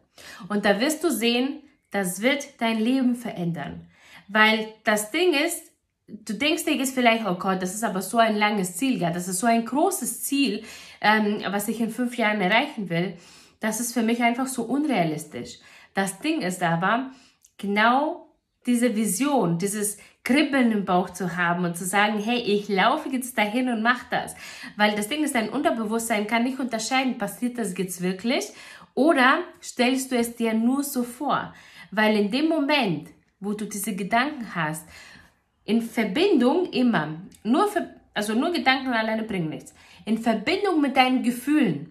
Und 0.48 0.64
da 0.64 0.80
wirst 0.80 1.02
du 1.02 1.10
sehen, 1.10 1.60
das 1.90 2.20
wird 2.20 2.60
dein 2.60 2.78
Leben 2.78 3.16
verändern. 3.16 3.86
Weil 4.28 4.68
das 4.84 5.10
Ding 5.10 5.32
ist, 5.32 5.72
du 6.06 6.34
denkst 6.34 6.64
dir 6.64 6.74
jetzt 6.74 6.94
vielleicht, 6.94 7.26
oh 7.26 7.34
Gott, 7.34 7.62
das 7.62 7.74
ist 7.74 7.84
aber 7.84 8.02
so 8.02 8.18
ein 8.18 8.36
langes 8.36 8.76
Ziel, 8.76 9.00
ja, 9.00 9.10
das 9.10 9.28
ist 9.28 9.40
so 9.40 9.46
ein 9.46 9.64
großes 9.64 10.22
Ziel, 10.24 10.64
ähm, 11.00 11.42
was 11.48 11.68
ich 11.68 11.80
in 11.80 11.90
fünf 11.90 12.16
Jahren 12.16 12.40
erreichen 12.40 12.90
will. 12.90 13.16
Das 13.60 13.80
ist 13.80 13.94
für 13.94 14.02
mich 14.02 14.22
einfach 14.22 14.46
so 14.46 14.64
unrealistisch. 14.64 15.58
Das 15.94 16.18
Ding 16.18 16.42
ist 16.42 16.62
aber, 16.62 17.10
genau 17.56 18.28
diese 18.66 18.96
Vision, 18.96 19.58
dieses 19.58 19.98
Kribbeln 20.24 20.72
im 20.72 20.86
Bauch 20.86 21.10
zu 21.10 21.36
haben 21.36 21.66
und 21.66 21.76
zu 21.76 21.84
sagen, 21.84 22.18
hey, 22.18 22.38
ich 22.38 22.68
laufe 22.68 23.10
jetzt 23.10 23.36
dahin 23.36 23.68
und 23.68 23.82
mach 23.82 24.04
das. 24.04 24.34
Weil 24.76 24.96
das 24.96 25.08
Ding 25.08 25.22
ist, 25.22 25.34
dein 25.34 25.50
Unterbewusstsein 25.50 26.26
kann 26.26 26.44
nicht 26.44 26.58
unterscheiden, 26.58 27.18
passiert 27.18 27.58
das 27.58 27.76
jetzt 27.76 28.00
wirklich 28.00 28.46
oder 28.94 29.40
stellst 29.62 30.12
du 30.12 30.16
es 30.16 30.34
dir 30.36 30.54
nur 30.54 30.82
so 30.82 31.02
vor. 31.02 31.52
Weil 31.90 32.16
in 32.16 32.30
dem 32.30 32.48
Moment, 32.48 33.08
wo 33.38 33.52
du 33.52 33.66
diese 33.66 33.94
Gedanken 33.94 34.54
hast, 34.54 34.88
in 35.64 35.82
Verbindung 35.82 36.70
immer, 36.72 37.08
nur, 37.42 37.68
für, 37.68 37.94
also 38.14 38.34
nur 38.34 38.52
Gedanken 38.52 38.92
alleine 38.92 39.24
bringen 39.24 39.50
nichts, 39.50 39.74
in 40.06 40.18
Verbindung 40.18 40.80
mit 40.80 40.96
deinen 40.96 41.22
Gefühlen, 41.22 41.90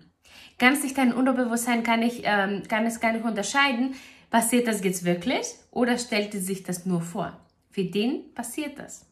kann 0.58 0.76
sich 0.76 0.94
dein 0.94 1.14
Unterbewusstsein 1.14 1.84
kann, 1.84 2.02
ich, 2.02 2.22
ähm, 2.24 2.64
kann 2.68 2.86
es 2.86 3.00
gar 3.00 3.12
nicht 3.12 3.26
unterscheiden, 3.26 3.96
passiert 4.30 4.68
das 4.68 4.84
jetzt 4.84 5.04
wirklich 5.04 5.46
oder 5.72 5.98
stellt 5.98 6.34
sich 6.34 6.64
das 6.64 6.86
nur 6.86 7.02
vor. 7.02 7.43
Für 7.74 7.84
den 7.84 8.34
passiert 8.34 8.78
das. 8.78 9.06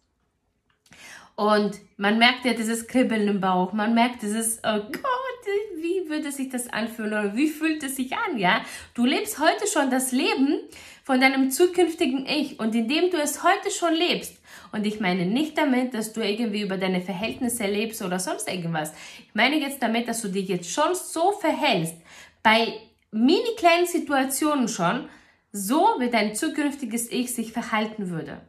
Und 1.36 1.80
man 1.98 2.20
merkt 2.20 2.46
ja 2.46 2.54
dieses 2.54 2.88
Kribbeln 2.88 3.28
im 3.28 3.42
Bauch, 3.42 3.74
man 3.74 3.96
merkt 3.96 4.22
dieses, 4.22 4.60
oh 4.60 4.80
Gott, 4.80 5.48
wie 5.78 6.08
würde 6.08 6.32
sich 6.32 6.50
das 6.50 6.70
anfühlen 6.70 7.12
oder 7.12 7.36
wie 7.36 7.50
fühlt 7.50 7.82
es 7.82 7.96
sich 7.96 8.14
an, 8.16 8.38
ja? 8.38 8.62
Du 8.94 9.06
lebst 9.06 9.40
heute 9.40 9.66
schon 9.68 9.90
das 9.90 10.12
Leben 10.12 10.60
von 11.04 11.20
deinem 11.20 11.50
zukünftigen 11.50 12.28
Ich 12.28 12.60
und 12.60 12.76
indem 12.76 13.10
du 13.10 13.18
es 13.18 13.44
heute 13.44 13.72
schon 13.72 13.96
lebst, 13.96 14.38
und 14.72 14.86
ich 14.86 15.00
meine 15.00 15.26
nicht 15.26 15.58
damit, 15.58 15.94
dass 15.96 16.14
du 16.14 16.22
irgendwie 16.22 16.62
über 16.62 16.78
deine 16.78 17.02
Verhältnisse 17.02 17.66
lebst 17.66 18.02
oder 18.04 18.20
sonst 18.20 18.48
irgendwas. 18.48 18.94
Ich 19.20 19.34
meine 19.34 19.60
jetzt 19.60 19.82
damit, 19.82 20.08
dass 20.08 20.22
du 20.22 20.30
dich 20.30 20.48
jetzt 20.48 20.70
schon 20.70 20.94
so 20.94 21.32
verhältst, 21.32 21.96
bei 22.44 22.74
mini 23.12 23.56
kleinen 23.58 23.88
Situationen 23.88 24.68
schon, 24.68 25.10
so 25.52 25.96
wie 26.00 26.10
dein 26.10 26.34
zukünftiges 26.36 27.12
Ich 27.12 27.34
sich 27.36 27.52
verhalten 27.52 28.10
würde. 28.10 28.42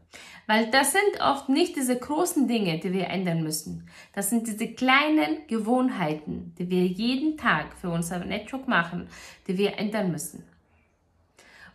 Weil 0.46 0.70
das 0.70 0.92
sind 0.92 1.20
oft 1.20 1.48
nicht 1.48 1.76
diese 1.76 1.98
großen 1.98 2.48
Dinge, 2.48 2.78
die 2.78 2.92
wir 2.92 3.08
ändern 3.08 3.42
müssen. 3.42 3.88
Das 4.12 4.30
sind 4.30 4.46
diese 4.46 4.68
kleinen 4.68 5.46
Gewohnheiten, 5.46 6.54
die 6.58 6.68
wir 6.68 6.84
jeden 6.84 7.36
Tag 7.36 7.76
für 7.76 7.90
unser 7.90 8.18
Network 8.24 8.68
machen, 8.68 9.08
die 9.46 9.56
wir 9.56 9.78
ändern 9.78 10.10
müssen. 10.10 10.44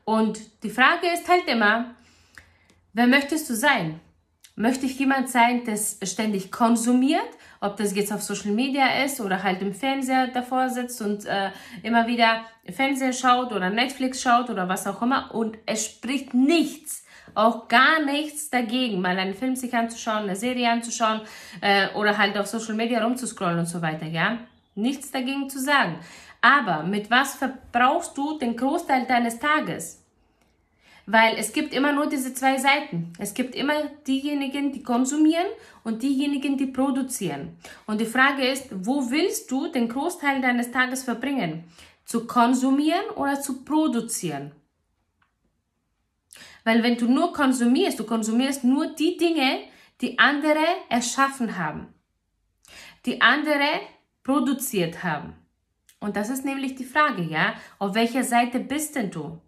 Und 0.05 0.63
die 0.63 0.69
Frage 0.69 1.07
ist 1.13 1.27
halt 1.27 1.47
immer, 1.47 1.95
wer 2.93 3.07
möchtest 3.07 3.49
du 3.49 3.55
sein? 3.55 3.99
Möchte 4.57 4.85
ich 4.85 4.99
jemand 4.99 5.29
sein, 5.29 5.63
der 5.63 5.77
ständig 6.05 6.51
konsumiert 6.51 7.37
ob 7.59 7.77
das 7.77 7.95
jetzt 7.95 8.13
auf 8.13 8.21
Social 8.21 8.51
Media 8.51 9.03
ist 9.03 9.19
oder 9.19 9.43
halt 9.43 9.61
im 9.61 9.73
Fernseher 9.73 10.27
davor 10.27 10.69
sitzt 10.69 11.01
und 11.01 11.25
äh, 11.25 11.49
immer 11.83 12.07
wieder 12.07 12.41
Fernseher 12.69 13.13
schaut 13.13 13.51
oder 13.51 13.69
Netflix 13.69 14.21
schaut 14.21 14.49
oder 14.49 14.69
was 14.69 14.87
auch 14.87 15.01
immer 15.01 15.33
und 15.33 15.57
es 15.65 15.85
spricht 15.85 16.33
nichts, 16.33 17.05
auch 17.33 17.67
gar 17.67 18.03
nichts 18.03 18.49
dagegen, 18.49 19.01
mal 19.01 19.17
einen 19.17 19.33
Film 19.33 19.55
sich 19.55 19.73
anzuschauen, 19.73 20.23
eine 20.23 20.35
Serie 20.35 20.69
anzuschauen 20.69 21.21
äh, 21.61 21.87
oder 21.95 22.17
halt 22.17 22.37
auf 22.37 22.47
Social 22.47 22.75
Media 22.75 23.03
rumzuscrollen 23.03 23.59
und 23.59 23.67
so 23.67 23.81
weiter, 23.81 24.05
ja? 24.05 24.37
Nichts 24.75 25.11
dagegen 25.11 25.49
zu 25.49 25.59
sagen. 25.59 25.95
Aber 26.39 26.83
mit 26.83 27.09
was 27.09 27.33
verbrauchst 27.33 28.15
du 28.15 28.37
den 28.37 28.55
Großteil 28.55 29.07
deines 29.07 29.39
Tages? 29.39 30.03
Weil 31.09 31.37
es 31.37 31.53
gibt 31.53 31.73
immer 31.73 31.93
nur 31.93 32.07
diese 32.07 32.33
zwei 32.33 32.57
Seiten. 32.57 33.13
Es 33.17 33.33
gibt 33.33 33.55
immer 33.55 33.85
diejenigen, 34.05 34.73
die 34.73 34.83
konsumieren 34.83 35.47
und 35.85 36.03
diejenigen, 36.03 36.57
die 36.57 36.67
produzieren. 36.67 37.57
Und 37.85 38.01
die 38.01 38.05
Frage 38.05 38.45
ist, 38.45 38.67
wo 38.71 39.09
willst 39.09 39.49
du 39.49 39.71
den 39.71 39.87
Großteil 39.87 40.41
deines 40.41 40.69
Tages 40.69 41.03
verbringen? 41.03 41.63
Zu 42.03 42.27
konsumieren 42.27 43.09
oder 43.15 43.39
zu 43.39 43.63
produzieren? 43.63 44.51
Weil 46.65 46.83
wenn 46.83 46.97
du 46.97 47.05
nur 47.05 47.31
konsumierst, 47.31 47.97
du 47.97 48.03
konsumierst 48.03 48.65
nur 48.65 48.87
die 48.87 49.15
Dinge, 49.15 49.59
die 50.01 50.19
andere 50.19 50.65
erschaffen 50.89 51.57
haben, 51.57 51.87
die 53.05 53.21
andere 53.21 53.79
produziert 54.23 55.05
haben. 55.05 55.35
Und 56.01 56.17
das 56.17 56.29
ist 56.29 56.43
nämlich 56.43 56.75
die 56.75 56.83
Frage, 56.83 57.21
ja? 57.21 57.53
Auf 57.79 57.95
welcher 57.95 58.25
Seite 58.25 58.59
bist 58.59 58.97
denn 58.97 59.09
du? 59.09 59.39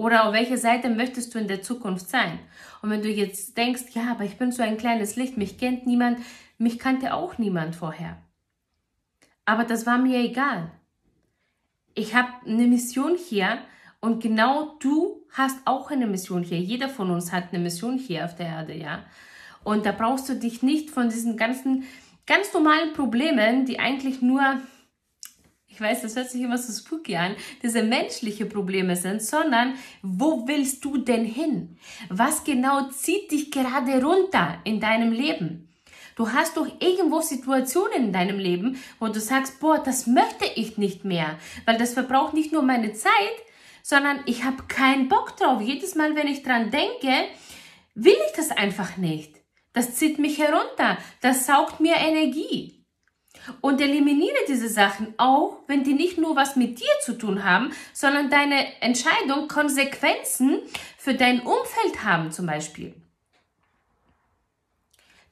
Oder 0.00 0.24
auf 0.24 0.32
welcher 0.32 0.56
Seite 0.56 0.88
möchtest 0.88 1.34
du 1.34 1.38
in 1.38 1.46
der 1.46 1.60
Zukunft 1.60 2.08
sein? 2.08 2.38
Und 2.80 2.88
wenn 2.88 3.02
du 3.02 3.10
jetzt 3.10 3.58
denkst, 3.58 3.82
ja, 3.92 4.12
aber 4.12 4.24
ich 4.24 4.38
bin 4.38 4.50
so 4.50 4.62
ein 4.62 4.78
kleines 4.78 5.16
Licht, 5.16 5.36
mich 5.36 5.58
kennt 5.58 5.86
niemand, 5.86 6.20
mich 6.56 6.78
kannte 6.78 7.12
auch 7.12 7.36
niemand 7.36 7.76
vorher. 7.76 8.16
Aber 9.44 9.64
das 9.64 9.84
war 9.84 9.98
mir 9.98 10.20
egal. 10.20 10.70
Ich 11.92 12.14
habe 12.14 12.30
eine 12.46 12.66
Mission 12.66 13.18
hier 13.18 13.58
und 14.00 14.22
genau 14.22 14.74
du 14.80 15.20
hast 15.32 15.58
auch 15.66 15.90
eine 15.90 16.06
Mission 16.06 16.44
hier. 16.44 16.60
Jeder 16.60 16.88
von 16.88 17.10
uns 17.10 17.30
hat 17.30 17.52
eine 17.52 17.62
Mission 17.62 17.98
hier 17.98 18.24
auf 18.24 18.34
der 18.34 18.46
Erde, 18.46 18.74
ja. 18.74 19.04
Und 19.64 19.84
da 19.84 19.92
brauchst 19.92 20.30
du 20.30 20.34
dich 20.34 20.62
nicht 20.62 20.88
von 20.88 21.10
diesen 21.10 21.36
ganzen 21.36 21.84
ganz 22.26 22.54
normalen 22.54 22.94
Problemen, 22.94 23.66
die 23.66 23.78
eigentlich 23.78 24.22
nur 24.22 24.62
ich 25.70 25.80
weiß, 25.80 26.02
das 26.02 26.16
hört 26.16 26.28
sich 26.28 26.42
immer 26.42 26.58
so 26.58 26.72
spooky 26.72 27.16
an, 27.16 27.36
diese 27.62 27.82
menschliche 27.82 28.44
Probleme 28.44 28.96
sind, 28.96 29.22
sondern 29.22 29.74
wo 30.02 30.46
willst 30.46 30.84
du 30.84 30.98
denn 30.98 31.24
hin? 31.24 31.78
Was 32.08 32.44
genau 32.44 32.88
zieht 32.90 33.30
dich 33.30 33.50
gerade 33.50 34.04
runter 34.04 34.58
in 34.64 34.80
deinem 34.80 35.12
Leben? 35.12 35.68
Du 36.16 36.32
hast 36.32 36.56
doch 36.56 36.66
irgendwo 36.80 37.20
Situationen 37.20 38.06
in 38.06 38.12
deinem 38.12 38.38
Leben, 38.38 38.78
wo 38.98 39.08
du 39.08 39.20
sagst, 39.20 39.60
boah, 39.60 39.78
das 39.78 40.06
möchte 40.06 40.44
ich 40.56 40.76
nicht 40.76 41.04
mehr, 41.04 41.38
weil 41.64 41.78
das 41.78 41.94
verbraucht 41.94 42.34
nicht 42.34 42.52
nur 42.52 42.62
meine 42.62 42.92
Zeit, 42.92 43.12
sondern 43.82 44.20
ich 44.26 44.44
habe 44.44 44.64
keinen 44.68 45.08
Bock 45.08 45.36
drauf. 45.36 45.62
Jedes 45.62 45.94
Mal, 45.94 46.16
wenn 46.16 46.26
ich 46.26 46.42
dran 46.42 46.70
denke, 46.70 47.26
will 47.94 48.16
ich 48.26 48.36
das 48.36 48.50
einfach 48.50 48.96
nicht. 48.96 49.36
Das 49.72 49.94
zieht 49.94 50.18
mich 50.18 50.38
herunter, 50.38 50.98
das 51.22 51.46
saugt 51.46 51.80
mir 51.80 51.94
Energie. 51.96 52.79
Und 53.60 53.80
eliminiere 53.80 54.36
diese 54.48 54.68
Sachen 54.68 55.14
auch, 55.16 55.58
wenn 55.66 55.84
die 55.84 55.94
nicht 55.94 56.18
nur 56.18 56.36
was 56.36 56.56
mit 56.56 56.80
dir 56.80 56.92
zu 57.04 57.16
tun 57.16 57.44
haben, 57.44 57.72
sondern 57.92 58.28
deine 58.28 58.80
Entscheidung 58.82 59.48
Konsequenzen 59.48 60.60
für 60.98 61.14
dein 61.14 61.40
Umfeld 61.40 62.04
haben 62.04 62.32
zum 62.32 62.46
Beispiel. 62.46 62.94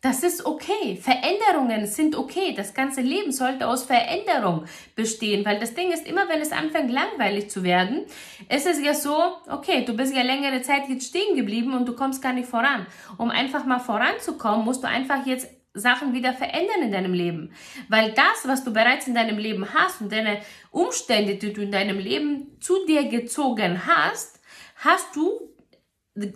Das 0.00 0.23
ist 0.23 0.47
okay. 0.47 0.97
Veränderungen 0.97 1.87
sind 1.87 2.14
okay. 2.14 2.55
Das 2.57 2.73
ganze 2.73 3.00
Leben 3.00 3.33
sollte 3.33 3.67
aus 3.67 3.83
Veränderung 3.83 4.64
bestehen, 4.95 5.45
weil 5.45 5.59
das 5.59 5.75
Ding 5.75 5.90
ist, 5.90 6.07
immer 6.07 6.28
wenn 6.28 6.40
es 6.40 6.52
anfängt 6.52 6.93
langweilig 6.93 7.50
zu 7.50 7.64
werden, 7.64 8.05
ist 8.49 8.69
es 8.69 8.81
ja 8.81 8.95
so, 8.95 9.17
okay, 9.50 9.85
du 9.85 9.95
bist 9.95 10.14
ja 10.14 10.23
längere 10.23 10.62
Zeit 10.62 10.88
jetzt 10.88 11.09
stehen 11.09 11.35
geblieben 11.35 11.75
und 11.75 11.87
du 11.87 11.97
kommst 11.97 12.23
gar 12.23 12.33
nicht 12.33 12.49
voran. 12.49 12.87
Um 13.17 13.31
einfach 13.31 13.64
mal 13.64 13.81
voranzukommen, 13.81 14.64
musst 14.64 14.85
du 14.85 14.88
einfach 14.88 15.26
jetzt 15.26 15.49
Sachen 15.75 16.13
wieder 16.13 16.33
verändern 16.33 16.83
in 16.83 16.93
deinem 16.93 17.13
Leben. 17.13 17.53
Weil 17.89 18.13
das, 18.13 18.47
was 18.47 18.65
du 18.65 18.73
bereits 18.73 19.07
in 19.07 19.15
deinem 19.15 19.39
Leben 19.39 19.73
hast 19.73 20.01
und 20.01 20.13
deine 20.13 20.41
Umstände, 20.71 21.37
die 21.37 21.53
du 21.53 21.63
in 21.63 21.73
deinem 21.73 21.99
Leben 21.99 22.59
zu 22.61 22.85
dir 22.87 23.09
gezogen 23.09 23.87
hast, 23.87 24.41
hast 24.77 25.15
du 25.15 25.41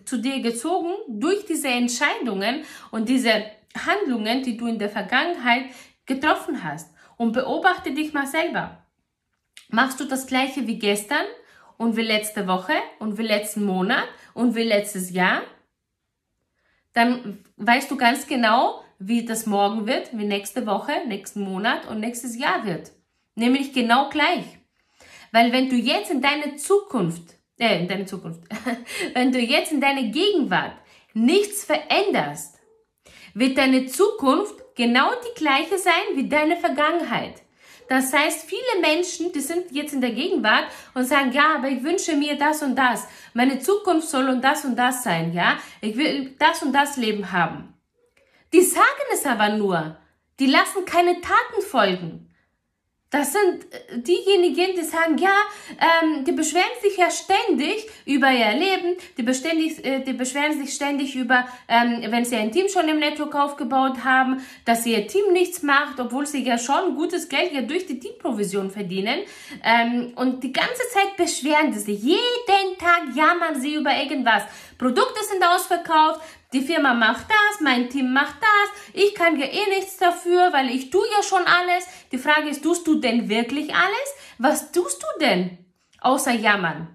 zu 0.05 0.19
dir 0.19 0.41
gezogen 0.41 0.93
durch 1.09 1.45
diese 1.47 1.69
Entscheidungen 1.69 2.65
und 2.91 3.09
diese 3.09 3.45
Handlungen, 3.87 4.43
die 4.43 4.57
du 4.57 4.67
in 4.67 4.79
der 4.79 4.91
Vergangenheit 4.91 5.65
getroffen 6.07 6.63
hast. 6.63 6.93
Und 7.17 7.33
beobachte 7.33 7.93
dich 7.93 8.13
mal 8.13 8.27
selber. 8.27 8.85
Machst 9.69 10.01
du 10.01 10.05
das 10.05 10.27
gleiche 10.27 10.67
wie 10.67 10.79
gestern 10.79 11.25
und 11.77 11.97
wie 11.97 12.03
letzte 12.03 12.47
Woche 12.47 12.75
und 12.99 13.17
wie 13.17 13.23
letzten 13.23 13.65
Monat 13.65 14.09
und 14.35 14.55
wie 14.55 14.65
letztes 14.65 15.11
Jahr? 15.11 15.43
Dann 16.93 17.45
weißt 17.57 17.91
du 17.91 17.97
ganz 17.97 18.27
genau, 18.27 18.82
wie 19.07 19.25
das 19.25 19.47
morgen 19.47 19.87
wird, 19.87 20.17
wie 20.17 20.25
nächste 20.25 20.67
Woche, 20.67 20.93
nächsten 21.07 21.43
Monat 21.43 21.89
und 21.89 22.01
nächstes 22.01 22.37
Jahr 22.37 22.65
wird. 22.65 22.93
Nämlich 23.35 23.73
genau 23.73 24.09
gleich. 24.11 24.45
Weil 25.33 25.53
wenn 25.53 25.69
du 25.69 25.77
jetzt 25.77 26.11
in 26.11 26.21
deine 26.21 26.57
Zukunft, 26.57 27.35
äh, 27.59 27.81
in 27.81 27.89
deine 27.89 28.07
Zukunft, 28.07 28.43
wenn 29.15 29.33
du 29.33 29.39
jetzt 29.39 29.73
in 29.73 29.81
deine 29.81 30.11
Gegenwart 30.11 30.77
nichts 31.15 31.65
veränderst, 31.65 32.59
wird 33.35 33.57
deine 33.57 33.87
Zukunft 33.87 34.55
genau 34.75 35.11
die 35.25 35.39
gleiche 35.39 35.79
sein 35.79 36.17
wie 36.17 36.29
deine 36.29 36.57
Vergangenheit. 36.57 37.43
Das 37.89 38.13
heißt, 38.13 38.49
viele 38.49 38.81
Menschen, 38.81 39.33
die 39.33 39.41
sind 39.41 39.71
jetzt 39.71 39.93
in 39.93 40.01
der 40.01 40.13
Gegenwart 40.13 40.67
und 40.95 41.05
sagen, 41.05 41.33
ja, 41.33 41.57
aber 41.57 41.69
ich 41.69 41.83
wünsche 41.83 42.17
mir 42.17 42.37
das 42.37 42.63
und 42.63 42.77
das. 42.77 43.07
Meine 43.35 43.59
Zukunft 43.59 44.09
soll 44.09 44.29
und 44.29 44.43
das 44.43 44.65
und 44.65 44.77
das 44.77 45.03
sein, 45.03 45.33
ja. 45.33 45.59
Ich 45.81 45.97
will 45.97 46.35
das 46.39 46.63
und 46.63 46.73
das 46.73 46.97
Leben 46.97 47.33
haben. 47.33 47.75
Die 48.53 48.63
sagen 48.63 49.07
es 49.13 49.25
aber 49.25 49.51
nur. 49.51 49.97
Die 50.39 50.47
lassen 50.47 50.85
keine 50.85 51.21
Taten 51.21 51.63
folgen. 51.63 52.33
Das 53.13 53.31
sind 53.31 53.67
äh, 53.71 53.99
diejenigen, 53.99 54.75
die 54.75 54.85
sagen, 54.85 55.19
ja, 55.19 55.37
ähm, 55.79 56.25
die 56.25 56.33
beschweren 56.33 56.65
sich 56.81 56.97
ja 56.97 57.11
ständig 57.11 57.87
über 58.07 58.31
ihr 58.31 58.53
Leben, 58.53 58.97
die, 59.19 59.23
beständig, 59.23 59.85
äh, 59.85 60.01
die 60.01 60.15
beschweren 60.15 60.59
sich 60.59 60.75
ständig 60.75 61.15
über, 61.15 61.47
ähm, 61.69 62.03
wenn 62.09 62.25
sie 62.25 62.37
ein 62.37 62.51
Team 62.51 62.69
schon 62.71 62.89
im 62.89 62.99
Network 62.99 63.35
aufgebaut 63.35 64.03
haben, 64.03 64.43
dass 64.65 64.87
ihr 64.87 65.07
Team 65.07 65.31
nichts 65.35 65.63
macht, 65.63 66.01
obwohl 66.01 66.27
sie 66.27 66.43
ja 66.43 66.57
schon 66.57 66.95
gutes 66.95 67.29
Geld 67.29 67.53
ja 67.53 67.61
durch 67.61 67.85
die 67.85 68.01
Teamprovision 68.01 68.71
verdienen. 68.71 69.21
Ähm, 69.63 70.15
und 70.17 70.43
die 70.43 70.53
ganze 70.53 70.83
Zeit 70.91 71.15
beschweren 71.19 71.71
sie 71.75 71.81
sich, 71.81 72.03
jeden 72.03 72.79
Tag 72.79 73.15
jammern 73.15 73.61
sie 73.61 73.75
über 73.75 73.95
irgendwas. 73.95 74.45
Produkte 74.79 75.23
sind 75.23 75.45
ausverkauft, 75.45 76.23
die 76.53 76.61
Firma 76.61 76.95
macht 76.95 77.27
das, 77.29 77.61
mein 77.61 77.89
Team 77.89 78.13
macht 78.13 78.37
das, 78.41 78.95
ich 78.95 79.15
kann 79.15 79.39
ja 79.39 79.47
eh 79.47 79.69
nichts 79.71 79.97
dafür, 79.97 80.53
weil 80.53 80.71
ich 80.71 80.91
tue 80.91 81.07
ja 81.17 81.23
schon 81.23 81.45
alles. 81.47 81.87
Die 82.11 82.19
Frage 82.19 82.49
ist, 82.49 82.63
tust 82.63 82.87
du 82.87 82.97
denn 82.97 83.29
wirklich 83.29 83.75
alles? 83.75 84.15
Was 84.39 84.73
tust 84.73 85.03
du 85.03 85.25
denn 85.25 85.59
außer 86.01 86.33
jammern? 86.33 86.89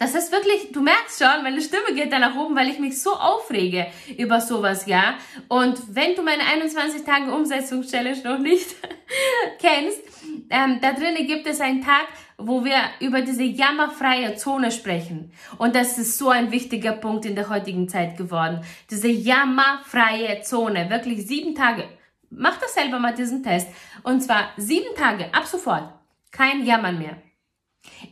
Das 0.00 0.14
ist 0.14 0.32
wirklich, 0.32 0.72
du 0.72 0.80
merkst 0.80 1.22
schon, 1.22 1.42
meine 1.42 1.60
Stimme 1.60 1.94
geht 1.94 2.10
da 2.10 2.18
nach 2.18 2.34
oben, 2.34 2.56
weil 2.56 2.70
ich 2.70 2.78
mich 2.78 3.02
so 3.02 3.12
aufrege 3.12 3.86
über 4.16 4.40
sowas, 4.40 4.86
ja. 4.86 5.16
Und 5.48 5.94
wenn 5.94 6.14
du 6.14 6.22
meine 6.22 6.42
21 6.42 7.04
Tage 7.04 7.30
Umsetzungschallenge 7.30 8.22
noch 8.22 8.38
nicht 8.38 8.76
kennst, 9.60 10.00
ähm, 10.48 10.78
da 10.80 10.92
drinnen 10.94 11.26
gibt 11.26 11.46
es 11.46 11.60
einen 11.60 11.82
Tag, 11.82 12.08
wo 12.42 12.64
wir 12.64 12.78
über 13.00 13.22
diese 13.22 13.44
jammerfreie 13.44 14.36
Zone 14.36 14.70
sprechen. 14.70 15.32
Und 15.58 15.74
das 15.74 15.98
ist 15.98 16.18
so 16.18 16.30
ein 16.30 16.50
wichtiger 16.50 16.92
Punkt 16.92 17.24
in 17.24 17.34
der 17.34 17.48
heutigen 17.48 17.88
Zeit 17.88 18.16
geworden. 18.16 18.64
Diese 18.90 19.08
jammerfreie 19.08 20.42
Zone. 20.42 20.90
Wirklich 20.90 21.26
sieben 21.26 21.54
Tage. 21.54 21.84
Mach 22.30 22.58
das 22.58 22.74
selber 22.74 22.98
mal 22.98 23.14
diesen 23.14 23.42
Test. 23.42 23.68
Und 24.02 24.20
zwar 24.20 24.50
sieben 24.56 24.94
Tage 24.96 25.32
ab 25.34 25.46
sofort. 25.46 25.92
Kein 26.30 26.64
Jammern 26.64 26.98
mehr. 26.98 27.16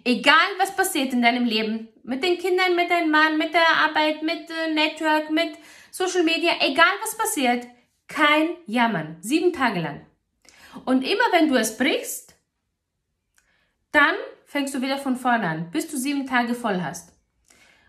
Egal 0.04 0.35
was 0.58 0.75
passiert 0.75 1.12
in 1.12 1.23
deinem 1.23 1.44
Leben, 1.44 1.88
mit 2.02 2.25
den 2.25 2.38
Kindern, 2.38 2.75
mit 2.75 2.90
deinem 2.90 3.11
Mann, 3.11 3.38
mit 3.38 3.52
der 3.52 3.68
Arbeit, 3.87 4.23
mit 4.23 4.50
äh, 4.50 4.73
Network, 4.73 5.30
mit 5.30 5.52
Social 5.90 6.23
Media, 6.23 6.52
egal 6.61 6.87
was 7.02 7.16
passiert, 7.16 7.66
kein 8.08 8.50
Jammern. 8.66 9.18
Sieben 9.20 9.52
Tage 9.52 9.80
lang. 9.80 10.06
Und 10.85 11.02
immer 11.02 11.25
wenn 11.32 11.49
du 11.49 11.56
es 11.56 11.76
brichst, 11.76 12.27
dann 13.92 14.14
fängst 14.47 14.75
du 14.75 14.83
wieder 14.83 14.99
von 14.99 15.16
vorne 15.16 15.49
an, 15.49 15.71
bis 15.71 15.88
du 15.88 15.97
sieben 15.97 16.26
Tage 16.26 16.54
voll 16.54 16.83
hast. 16.83 17.12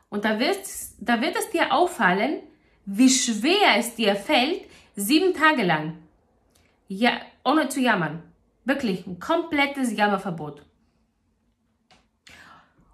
Und 0.10 0.26
da 0.26 0.40
wird, 0.40 0.60
da 1.00 1.22
wird 1.22 1.36
es 1.36 1.50
dir 1.50 1.72
auffallen, 1.74 2.42
wie 2.86 3.10
schwer 3.10 3.78
es 3.78 3.96
dir 3.96 4.16
fällt, 4.16 4.64
sieben 4.96 5.34
Tage 5.34 5.64
lang, 5.64 5.98
ja, 6.88 7.22
ohne 7.44 7.70
zu 7.70 7.80
jammern. 7.80 8.24
Wirklich 8.66 9.06
ein 9.08 9.20
komplettes 9.20 9.96
Jammerverbot. 9.96 10.66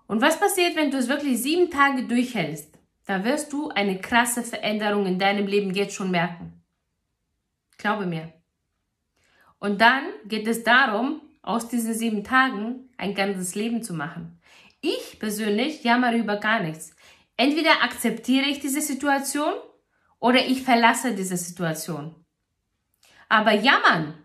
Und 0.08 0.22
was 0.22 0.40
passiert, 0.40 0.76
wenn 0.76 0.92
du 0.92 0.98
es 0.98 1.08
wirklich 1.08 1.42
sieben 1.42 1.72
Tage 1.72 2.04
durchhältst? 2.04 2.78
Da 3.06 3.24
wirst 3.24 3.54
du 3.54 3.70
eine 3.70 4.00
krasse 4.00 4.44
Veränderung 4.44 5.06
in 5.06 5.20
deinem 5.20 5.48
Leben 5.48 5.74
jetzt 5.74 5.96
schon 5.96 6.12
merken. 6.12 6.64
Glaube 7.78 8.06
mir. 8.06 8.34
Und 9.60 9.82
dann 9.82 10.04
geht 10.26 10.48
es 10.48 10.64
darum, 10.64 11.22
aus 11.46 11.68
diesen 11.68 11.94
sieben 11.94 12.24
Tagen 12.24 12.90
ein 12.98 13.14
ganzes 13.14 13.56
Leben 13.56 13.84
zu 13.84 13.94
machen. 13.94 14.40
Ich 14.82 15.20
persönlich 15.20 15.84
jammere 15.84 16.18
über 16.18 16.38
gar 16.38 16.60
nichts. 16.60 16.96
Entweder 17.38 17.84
akzeptiere 17.84 18.46
ich 18.46 18.60
diese 18.60 18.82
Situation 18.82 19.54
oder 20.20 20.46
ich 20.46 20.64
verlasse 20.64 21.14
diese 21.14 21.38
Situation. 21.38 22.16
Aber 23.30 23.52
jammern, 23.52 24.16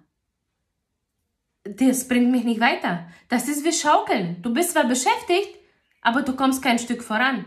das 1.64 2.08
bringt 2.08 2.30
mich 2.30 2.44
nicht 2.44 2.60
weiter. 2.60 3.08
Das 3.28 3.48
ist 3.48 3.64
wie 3.64 3.72
Schaukeln. 3.72 4.40
Du 4.42 4.52
bist 4.52 4.72
zwar 4.72 4.84
beschäftigt, 4.84 5.58
aber 6.00 6.22
du 6.22 6.34
kommst 6.34 6.62
kein 6.62 6.78
Stück 6.78 7.02
voran. 7.02 7.44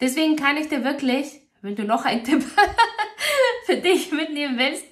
Deswegen 0.00 0.36
kann 0.36 0.56
ich 0.56 0.68
dir 0.68 0.84
wirklich, 0.84 1.40
wenn 1.62 1.74
du 1.74 1.84
noch 1.84 2.04
einen 2.04 2.24
Tipp 2.24 2.44
für 3.64 3.76
dich 3.76 4.12
mitnehmen 4.12 4.58
willst, 4.58 4.84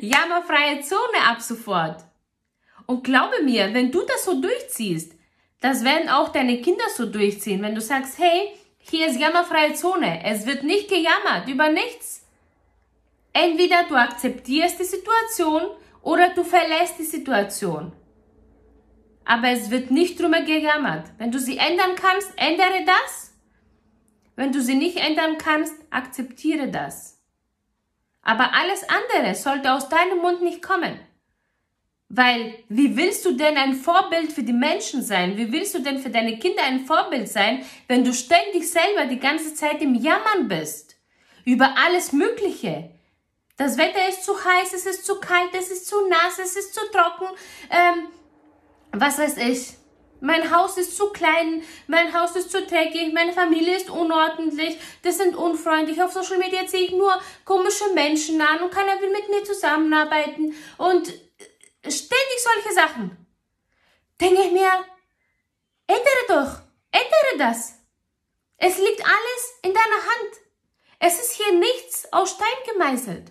jammerfreie 0.00 0.80
Zone 0.82 1.26
ab 1.26 1.40
sofort. 1.40 2.07
Und 2.90 3.04
glaube 3.04 3.42
mir, 3.42 3.74
wenn 3.74 3.92
du 3.92 4.00
das 4.00 4.24
so 4.24 4.40
durchziehst, 4.40 5.12
das 5.60 5.84
werden 5.84 6.08
auch 6.08 6.30
deine 6.30 6.62
Kinder 6.62 6.84
so 6.96 7.04
durchziehen. 7.04 7.60
Wenn 7.60 7.74
du 7.74 7.82
sagst, 7.82 8.18
hey, 8.18 8.54
hier 8.78 9.08
ist 9.08 9.20
jammerfreie 9.20 9.74
Zone, 9.74 10.24
es 10.24 10.46
wird 10.46 10.62
nicht 10.62 10.88
gejammert 10.88 11.48
über 11.48 11.68
nichts. 11.68 12.26
Entweder 13.34 13.84
du 13.84 13.94
akzeptierst 13.94 14.80
die 14.80 14.84
Situation 14.84 15.64
oder 16.00 16.30
du 16.30 16.42
verlässt 16.44 16.98
die 16.98 17.04
Situation. 17.04 17.92
Aber 19.26 19.48
es 19.48 19.70
wird 19.70 19.90
nicht 19.90 20.18
drüber 20.18 20.40
gejammert. 20.40 21.10
Wenn 21.18 21.30
du 21.30 21.38
sie 21.38 21.58
ändern 21.58 21.94
kannst, 21.94 22.32
ändere 22.36 22.86
das. 22.86 23.34
Wenn 24.34 24.50
du 24.50 24.62
sie 24.62 24.76
nicht 24.76 24.96
ändern 24.96 25.36
kannst, 25.36 25.74
akzeptiere 25.90 26.68
das. 26.68 27.20
Aber 28.22 28.54
alles 28.54 28.82
andere 28.88 29.34
sollte 29.34 29.74
aus 29.74 29.90
deinem 29.90 30.18
Mund 30.18 30.40
nicht 30.40 30.62
kommen. 30.62 30.98
Weil 32.10 32.54
wie 32.68 32.96
willst 32.96 33.24
du 33.26 33.32
denn 33.32 33.56
ein 33.58 33.74
Vorbild 33.74 34.32
für 34.32 34.42
die 34.42 34.54
Menschen 34.54 35.02
sein? 35.02 35.36
Wie 35.36 35.52
willst 35.52 35.74
du 35.74 35.80
denn 35.80 35.98
für 35.98 36.08
deine 36.08 36.38
Kinder 36.38 36.62
ein 36.62 36.86
Vorbild 36.86 37.28
sein, 37.28 37.64
wenn 37.86 38.02
du 38.02 38.14
ständig 38.14 38.70
selber 38.70 39.04
die 39.04 39.20
ganze 39.20 39.54
Zeit 39.54 39.82
im 39.82 39.94
Jammern 39.94 40.48
bist? 40.48 40.96
Über 41.44 41.74
alles 41.76 42.12
Mögliche. 42.12 42.90
Das 43.58 43.76
Wetter 43.76 44.08
ist 44.08 44.24
zu 44.24 44.32
heiß, 44.32 44.72
es 44.72 44.86
ist 44.86 45.04
zu 45.04 45.20
kalt, 45.20 45.50
es 45.52 45.70
ist 45.70 45.86
zu 45.86 46.08
nass, 46.08 46.38
es 46.38 46.56
ist 46.56 46.74
zu 46.74 46.80
trocken. 46.92 47.26
Ähm, 47.70 48.06
was 48.92 49.18
weiß 49.18 49.36
ich. 49.38 49.74
Mein 50.20 50.50
Haus 50.50 50.76
ist 50.78 50.96
zu 50.96 51.10
klein, 51.10 51.62
mein 51.86 52.12
Haus 52.12 52.34
ist 52.34 52.50
zu 52.50 52.62
dreckig, 52.62 53.12
meine 53.14 53.32
Familie 53.32 53.76
ist 53.76 53.88
unordentlich, 53.88 54.76
das 55.02 55.18
sind 55.18 55.36
unfreundlich. 55.36 56.02
Auf 56.02 56.12
Social 56.12 56.38
Media 56.38 56.66
ziehe 56.66 56.84
ich 56.84 56.90
nur 56.90 57.12
komische 57.44 57.92
Menschen 57.94 58.40
an 58.40 58.60
und 58.62 58.72
keiner 58.72 59.00
will 59.00 59.10
mit 59.10 59.28
mir 59.28 59.44
zusammenarbeiten. 59.44 60.54
Und 60.76 61.12
Ständig 61.90 62.38
solche 62.38 62.74
Sachen. 62.74 63.26
Denke 64.20 64.42
ich 64.42 64.52
mir, 64.52 64.84
ändere 65.86 66.24
doch, 66.28 66.60
ändere 66.90 67.38
das. 67.38 67.74
Es 68.56 68.78
liegt 68.78 69.04
alles 69.04 69.58
in 69.62 69.72
deiner 69.72 70.02
Hand. 70.02 70.36
Es 70.98 71.20
ist 71.20 71.32
hier 71.32 71.52
nichts 71.54 72.12
aus 72.12 72.32
Stein 72.32 72.72
gemeißelt. 72.72 73.30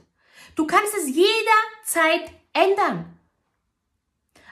Du 0.55 0.65
kannst 0.65 0.95
es 0.95 1.09
jederzeit 1.09 2.31
ändern. 2.53 3.19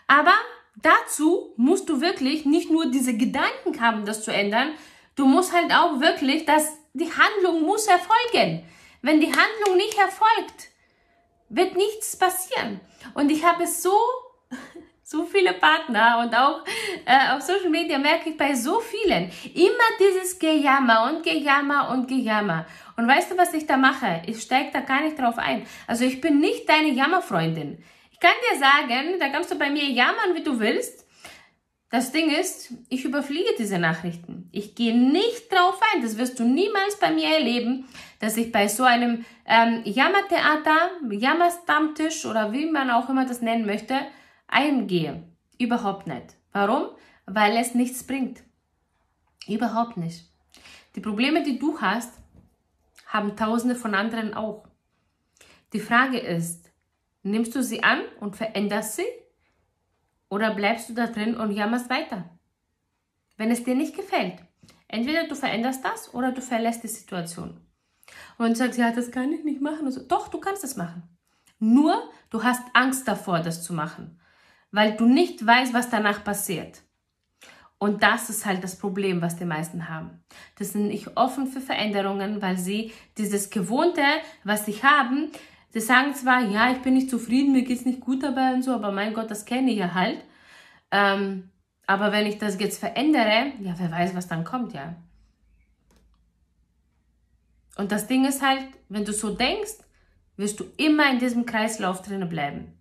Aber 0.08 0.36
dazu 0.76 1.54
musst 1.56 1.90
du 1.90 2.02
wirklich 2.02 2.46
nicht 2.46 2.70
nur 2.70 2.92
diese 2.92 3.16
Gedanken 3.16 3.80
haben, 3.80 4.06
das 4.06 4.24
zu 4.24 4.32
ändern, 4.32 4.78
du 5.16 5.26
musst 5.26 5.54
halt 5.54 5.72
auch 5.74 6.00
wirklich, 6.02 6.46
dass 6.46 6.68
die 6.94 7.12
Handlung 7.12 7.64
muss 7.64 7.88
erfolgen. 7.88 8.70
Wenn 9.02 9.20
die 9.20 9.32
Handlung 9.32 9.78
nicht 9.78 9.98
erfolgt, 9.98 10.70
wird 11.50 11.76
nichts 11.76 12.18
passieren. 12.18 12.80
Und 13.14 13.32
ich 13.32 13.44
habe 13.44 13.68
so, 13.68 13.96
so 15.04 15.26
viele 15.26 15.54
Partner 15.54 16.20
und 16.24 16.36
auch 16.36 16.64
äh, 17.06 17.36
auf 17.36 17.42
Social 17.42 17.70
Media 17.70 17.98
merke 17.98 18.30
ich 18.30 18.38
bei 18.38 18.54
so 18.56 18.80
vielen 18.80 19.32
immer 19.54 19.90
dieses 20.00 20.40
Gejammer 20.40 21.12
und 21.12 21.24
Gejammer 21.24 21.90
und 21.90 22.08
Gejammer. 22.08 22.66
Und 22.98 23.08
weißt 23.08 23.32
du, 23.32 23.38
was 23.38 23.54
ich 23.54 23.68
da 23.68 23.78
mache? 23.78 24.22
Ich 24.26 24.42
steige 24.42 24.72
da 24.72 24.80
gar 24.80 25.02
nicht 25.02 25.20
drauf 25.20 25.38
ein. 25.38 25.66
Also 25.88 26.06
ich 26.06 26.22
bin 26.22 26.40
nicht 26.40 26.68
deine 26.68 26.90
Jammerfreundin. 26.90 27.84
Ich 28.12 28.20
kann 28.20 28.32
dir 28.50 28.58
sagen, 28.58 29.20
da 29.20 29.30
kannst 29.30 29.52
du 29.52 29.58
bei 29.58 29.70
mir 29.70 29.84
jammern, 29.84 30.34
wie 30.34 30.44
du 30.44 30.60
willst. 30.60 31.05
Das 31.90 32.12
Ding 32.12 32.30
ist, 32.30 32.74
ich 32.90 33.06
überfliege 33.06 33.52
diese 33.58 33.78
Nachrichten. 33.78 34.50
Ich 34.52 34.76
gehe 34.76 34.98
nicht 34.98 35.52
drauf 35.52 35.80
ein. 35.94 36.02
Das 36.02 36.18
wirst 36.18 36.40
du 36.40 36.44
niemals 36.44 37.00
bei 37.00 37.12
mir 37.12 37.30
erleben, 37.30 37.88
dass 38.20 38.38
ich 38.38 38.52
bei 38.52 38.68
so 38.68 38.84
einem 38.84 39.24
ähm, 39.46 39.82
Jammertheater, 39.86 40.90
Jammerstammtisch 41.10 42.26
oder 42.26 42.52
wie 42.52 42.70
man 42.70 42.90
auch 42.90 43.10
immer 43.10 43.26
das 43.26 43.42
nennen 43.42 43.66
möchte, 43.66 43.96
eingehe. 44.48 45.24
Überhaupt 45.60 46.08
nicht. 46.08 46.36
Warum? 46.52 46.90
Weil 47.26 47.56
es 47.58 47.76
nichts 47.76 48.04
bringt. 48.06 48.44
Überhaupt 49.48 49.96
nicht. 49.96 50.26
Die 50.96 51.02
Probleme, 51.02 51.44
die 51.44 51.60
du 51.60 51.80
hast, 51.80 52.14
haben 53.06 53.36
Tausende 53.36 53.76
von 53.76 53.94
anderen 53.94 54.34
auch. 54.34 54.66
Die 55.72 55.80
Frage 55.80 56.18
ist, 56.18 56.72
nimmst 57.24 57.56
du 57.56 57.62
sie 57.62 57.84
an 57.84 58.02
und 58.20 58.36
veränderst 58.36 58.96
sie 58.96 59.06
oder 60.36 60.54
bleibst 60.54 60.90
du 60.90 60.94
da 60.94 61.08
drin 61.08 61.38
und 61.38 61.52
jammerst 61.52 61.90
weiter? 61.90 62.30
Wenn 63.38 63.52
es 63.52 63.64
dir 63.64 63.74
nicht 63.74 63.96
gefällt, 63.96 64.36
entweder 64.90 65.30
du 65.30 65.34
veränderst 65.34 65.84
das 65.86 66.14
oder 66.14 66.34
du 66.34 66.42
verlässt 66.42 66.84
die 66.84 66.90
Situation. 66.90 67.62
Und 68.38 68.58
sagst, 68.58 68.78
ja, 68.78 68.92
das 68.92 69.12
kann 69.12 69.32
ich 69.32 69.46
nicht 69.46 69.62
machen. 69.62 69.90
So, 69.90 70.02
Doch, 70.02 70.28
du 70.28 70.42
kannst 70.42 70.66
es 70.66 70.76
machen. 70.76 71.04
Nur, 71.58 72.10
du 72.32 72.44
hast 72.44 72.64
Angst 72.74 73.08
davor, 73.08 73.40
das 73.40 73.64
zu 73.64 73.74
machen, 73.74 74.20
weil 74.72 74.98
du 74.98 75.06
nicht 75.06 75.46
weißt, 75.46 75.74
was 75.74 75.90
danach 75.90 76.26
passiert. 76.26 76.82
Und 77.78 78.04
das 78.04 78.30
ist 78.30 78.46
halt 78.46 78.62
das 78.62 78.78
Problem, 78.78 79.22
was 79.22 79.38
die 79.38 79.46
meisten 79.46 79.88
haben. 79.88 80.22
Das 80.58 80.74
sind 80.74 80.88
nicht 80.88 81.16
offen 81.16 81.48
für 81.48 81.62
Veränderungen, 81.62 82.42
weil 82.42 82.58
sie 82.58 82.92
dieses 83.18 83.50
Gewohnte, 83.50 84.04
was 84.44 84.66
sie 84.66 84.84
haben, 84.84 85.32
Sie 85.76 85.82
sagen 85.82 86.16
zwar, 86.16 86.40
ja, 86.40 86.72
ich 86.72 86.78
bin 86.78 86.94
nicht 86.94 87.10
zufrieden, 87.10 87.52
mir 87.52 87.64
geht 87.64 87.80
es 87.80 87.86
nicht 87.86 88.00
gut 88.00 88.24
dabei 88.24 88.54
und 88.54 88.64
so, 88.64 88.72
aber 88.72 88.94
mein 88.94 89.14
Gott, 89.14 89.30
das 89.30 89.44
kenne 89.44 89.72
ich 89.72 89.78
ja 89.78 89.94
halt. 89.94 90.24
Ähm, 90.90 91.50
aber 91.86 92.14
wenn 92.14 92.26
ich 92.26 92.38
das 92.38 92.58
jetzt 92.58 92.80
verändere, 92.80 93.52
ja, 93.60 93.76
wer 93.78 93.92
weiß, 93.92 94.16
was 94.16 94.30
dann 94.30 94.46
kommt, 94.46 94.72
ja. 94.74 94.96
Und 97.76 97.92
das 97.92 98.08
Ding 98.08 98.24
ist 98.24 98.42
halt, 98.42 98.70
wenn 98.88 99.04
du 99.04 99.12
so 99.12 99.32
denkst, 99.32 99.80
wirst 100.38 100.62
du 100.62 100.64
immer 100.78 101.12
in 101.12 101.20
diesem 101.20 101.46
Kreislauf 101.46 102.02
drinnen 102.02 102.30
bleiben. 102.30 102.72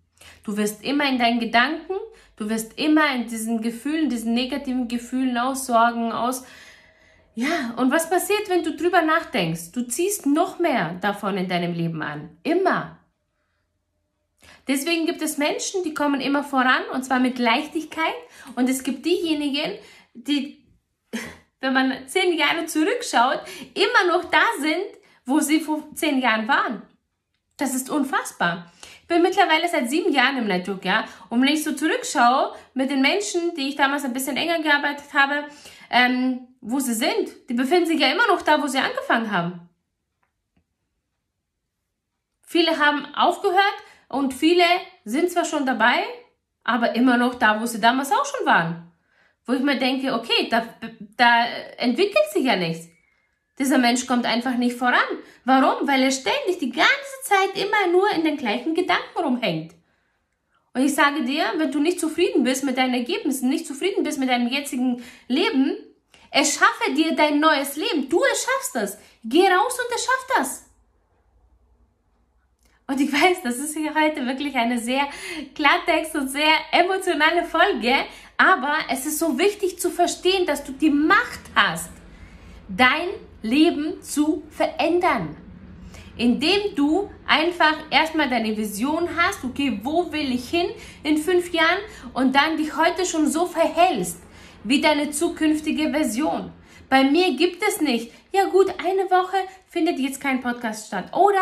Du 0.45 0.55
wirst 0.55 0.81
immer 0.81 1.09
in 1.09 1.19
deinen 1.19 1.41
Gedanken, 1.41 1.95
du 2.37 2.47
wirst 2.47 2.79
immer 2.79 3.13
in 3.13 3.27
diesen 3.27 3.61
Gefühlen, 3.61 4.09
diesen 4.09 4.33
negativen 4.33 4.87
Gefühlen 4.87 5.37
aus 5.37 5.65
Sorgen, 5.65 6.13
aus, 6.13 6.45
ja, 7.35 7.73
und 7.75 7.91
was 7.91 8.09
passiert, 8.09 8.47
wenn 8.47 8.63
du 8.63 8.75
drüber 8.75 9.01
nachdenkst? 9.01 9.73
Du 9.73 9.81
ziehst 9.83 10.25
noch 10.25 10.57
mehr 10.57 10.95
davon 11.01 11.37
in 11.37 11.49
deinem 11.49 11.73
Leben 11.73 12.01
an. 12.01 12.37
Immer. 12.43 12.97
Deswegen 14.67 15.05
gibt 15.05 15.21
es 15.21 15.37
Menschen, 15.37 15.83
die 15.83 15.93
kommen 15.93 16.21
immer 16.21 16.43
voran 16.43 16.83
und 16.93 17.03
zwar 17.03 17.19
mit 17.19 17.37
Leichtigkeit. 17.37 18.15
Und 18.55 18.69
es 18.69 18.83
gibt 18.83 19.05
diejenigen, 19.05 19.77
die, 20.13 20.65
wenn 21.59 21.73
man 21.73 22.07
zehn 22.07 22.37
Jahre 22.37 22.65
zurückschaut, 22.67 23.41
immer 23.73 24.17
noch 24.17 24.31
da 24.31 24.43
sind, 24.59 24.85
wo 25.25 25.41
sie 25.41 25.59
vor 25.59 25.83
zehn 25.93 26.21
Jahren 26.21 26.47
waren. 26.47 26.83
Das 27.57 27.75
ist 27.75 27.89
unfassbar. 27.89 28.71
Ich 29.05 29.07
bin 29.07 29.21
mittlerweile 29.21 29.69
seit 29.69 29.87
sieben 29.87 30.11
Jahren 30.11 30.37
im 30.37 30.47
Network, 30.47 30.83
ja. 30.83 31.05
Und 31.29 31.39
wenn 31.39 31.49
ich 31.49 31.63
so 31.63 31.73
zurückschaue 31.73 32.55
mit 32.73 32.89
den 32.89 33.03
Menschen, 33.03 33.53
die 33.55 33.69
ich 33.69 33.75
damals 33.75 34.03
ein 34.03 34.13
bisschen 34.13 34.35
enger 34.35 34.63
gearbeitet 34.63 35.13
habe, 35.13 35.43
ähm, 35.91 36.47
wo 36.59 36.79
sie 36.79 36.95
sind, 36.95 37.29
die 37.47 37.53
befinden 37.53 37.85
sich 37.85 37.99
ja 37.99 38.11
immer 38.11 38.25
noch 38.25 38.41
da, 38.41 38.63
wo 38.63 38.65
sie 38.65 38.79
angefangen 38.79 39.29
haben. 39.29 39.69
Viele 42.41 42.79
haben 42.79 43.05
aufgehört 43.13 43.77
und 44.07 44.33
viele 44.33 44.63
sind 45.03 45.29
zwar 45.29 45.45
schon 45.45 45.67
dabei, 45.67 46.03
aber 46.63 46.95
immer 46.95 47.17
noch 47.17 47.35
da, 47.35 47.61
wo 47.61 47.67
sie 47.67 47.79
damals 47.79 48.11
auch 48.11 48.25
schon 48.25 48.47
waren. 48.47 48.91
Wo 49.45 49.53
ich 49.53 49.61
mir 49.61 49.77
denke, 49.77 50.15
okay, 50.15 50.49
da, 50.49 50.65
da 51.15 51.45
entwickelt 51.77 52.25
sich 52.33 52.45
ja 52.45 52.55
nichts. 52.55 52.87
Dieser 53.57 53.77
Mensch 53.77 54.05
kommt 54.05 54.25
einfach 54.25 54.57
nicht 54.57 54.77
voran. 54.77 54.99
Warum? 55.45 55.87
Weil 55.87 56.03
er 56.03 56.11
ständig 56.11 56.59
die 56.59 56.71
ganze 56.71 56.89
Zeit 57.23 57.55
immer 57.55 57.91
nur 57.91 58.09
in 58.11 58.23
den 58.23 58.37
gleichen 58.37 58.73
Gedanken 58.73 59.17
rumhängt. 59.17 59.73
Und 60.73 60.81
ich 60.81 60.93
sage 60.93 61.23
dir, 61.23 61.45
wenn 61.57 61.71
du 61.71 61.79
nicht 61.79 62.01
zufrieden 62.01 62.43
bist 62.43 62.65
mit 62.65 62.77
deinen 62.77 62.93
Ergebnissen, 62.93 63.47
nicht 63.47 63.65
zufrieden 63.65 64.03
bist 64.03 64.19
mit 64.19 64.29
deinem 64.29 64.49
jetzigen 64.49 65.01
Leben, 65.29 65.77
erschaffe 66.31 66.93
dir 66.93 67.15
dein 67.15 67.39
neues 67.39 67.77
Leben. 67.77 68.09
Du 68.09 68.21
erschaffst 68.21 68.75
das. 68.75 68.97
Geh 69.23 69.47
raus 69.47 69.79
und 69.79 69.91
erschaff 69.91 70.27
das. 70.37 70.65
Und 72.87 73.01
ich 73.01 73.11
weiß, 73.11 73.41
das 73.43 73.57
ist 73.57 73.75
hier 73.75 73.95
heute 73.95 74.25
wirklich 74.25 74.55
eine 74.55 74.77
sehr 74.77 75.07
Klartext 75.55 76.15
und 76.15 76.27
sehr 76.27 76.51
emotionale 76.71 77.43
Folge, 77.45 77.95
aber 78.37 78.75
es 78.91 79.05
ist 79.05 79.17
so 79.17 79.39
wichtig 79.39 79.79
zu 79.79 79.89
verstehen, 79.89 80.45
dass 80.45 80.63
du 80.63 80.71
die 80.71 80.91
Macht 80.91 81.39
hast, 81.55 81.89
dein 82.67 83.09
Leben 83.45 84.01
zu 84.01 84.43
verändern. 84.49 85.35
Indem 86.17 86.75
du 86.75 87.09
einfach 87.27 87.75
erstmal 87.91 88.29
deine 88.29 88.55
Vision 88.55 89.09
hast, 89.17 89.43
okay, 89.43 89.79
wo 89.83 90.11
will 90.11 90.33
ich 90.33 90.49
hin 90.49 90.67
in 91.03 91.17
fünf 91.17 91.53
Jahren 91.53 91.79
und 92.13 92.35
dann 92.35 92.57
dich 92.57 92.75
heute 92.75 93.05
schon 93.05 93.29
so 93.29 93.45
verhältst 93.45 94.21
wie 94.63 94.81
deine 94.81 95.11
zukünftige 95.11 95.91
Version. 95.91 96.51
Bei 96.89 97.03
mir 97.03 97.35
gibt 97.35 97.61
es 97.67 97.81
nicht, 97.81 98.11
ja 98.31 98.45
gut, 98.45 98.73
eine 98.79 99.09
Woche 99.09 99.37
findet 99.67 99.99
jetzt 99.99 100.21
kein 100.21 100.41
Podcast 100.41 100.87
statt 100.87 101.13
oder 101.13 101.41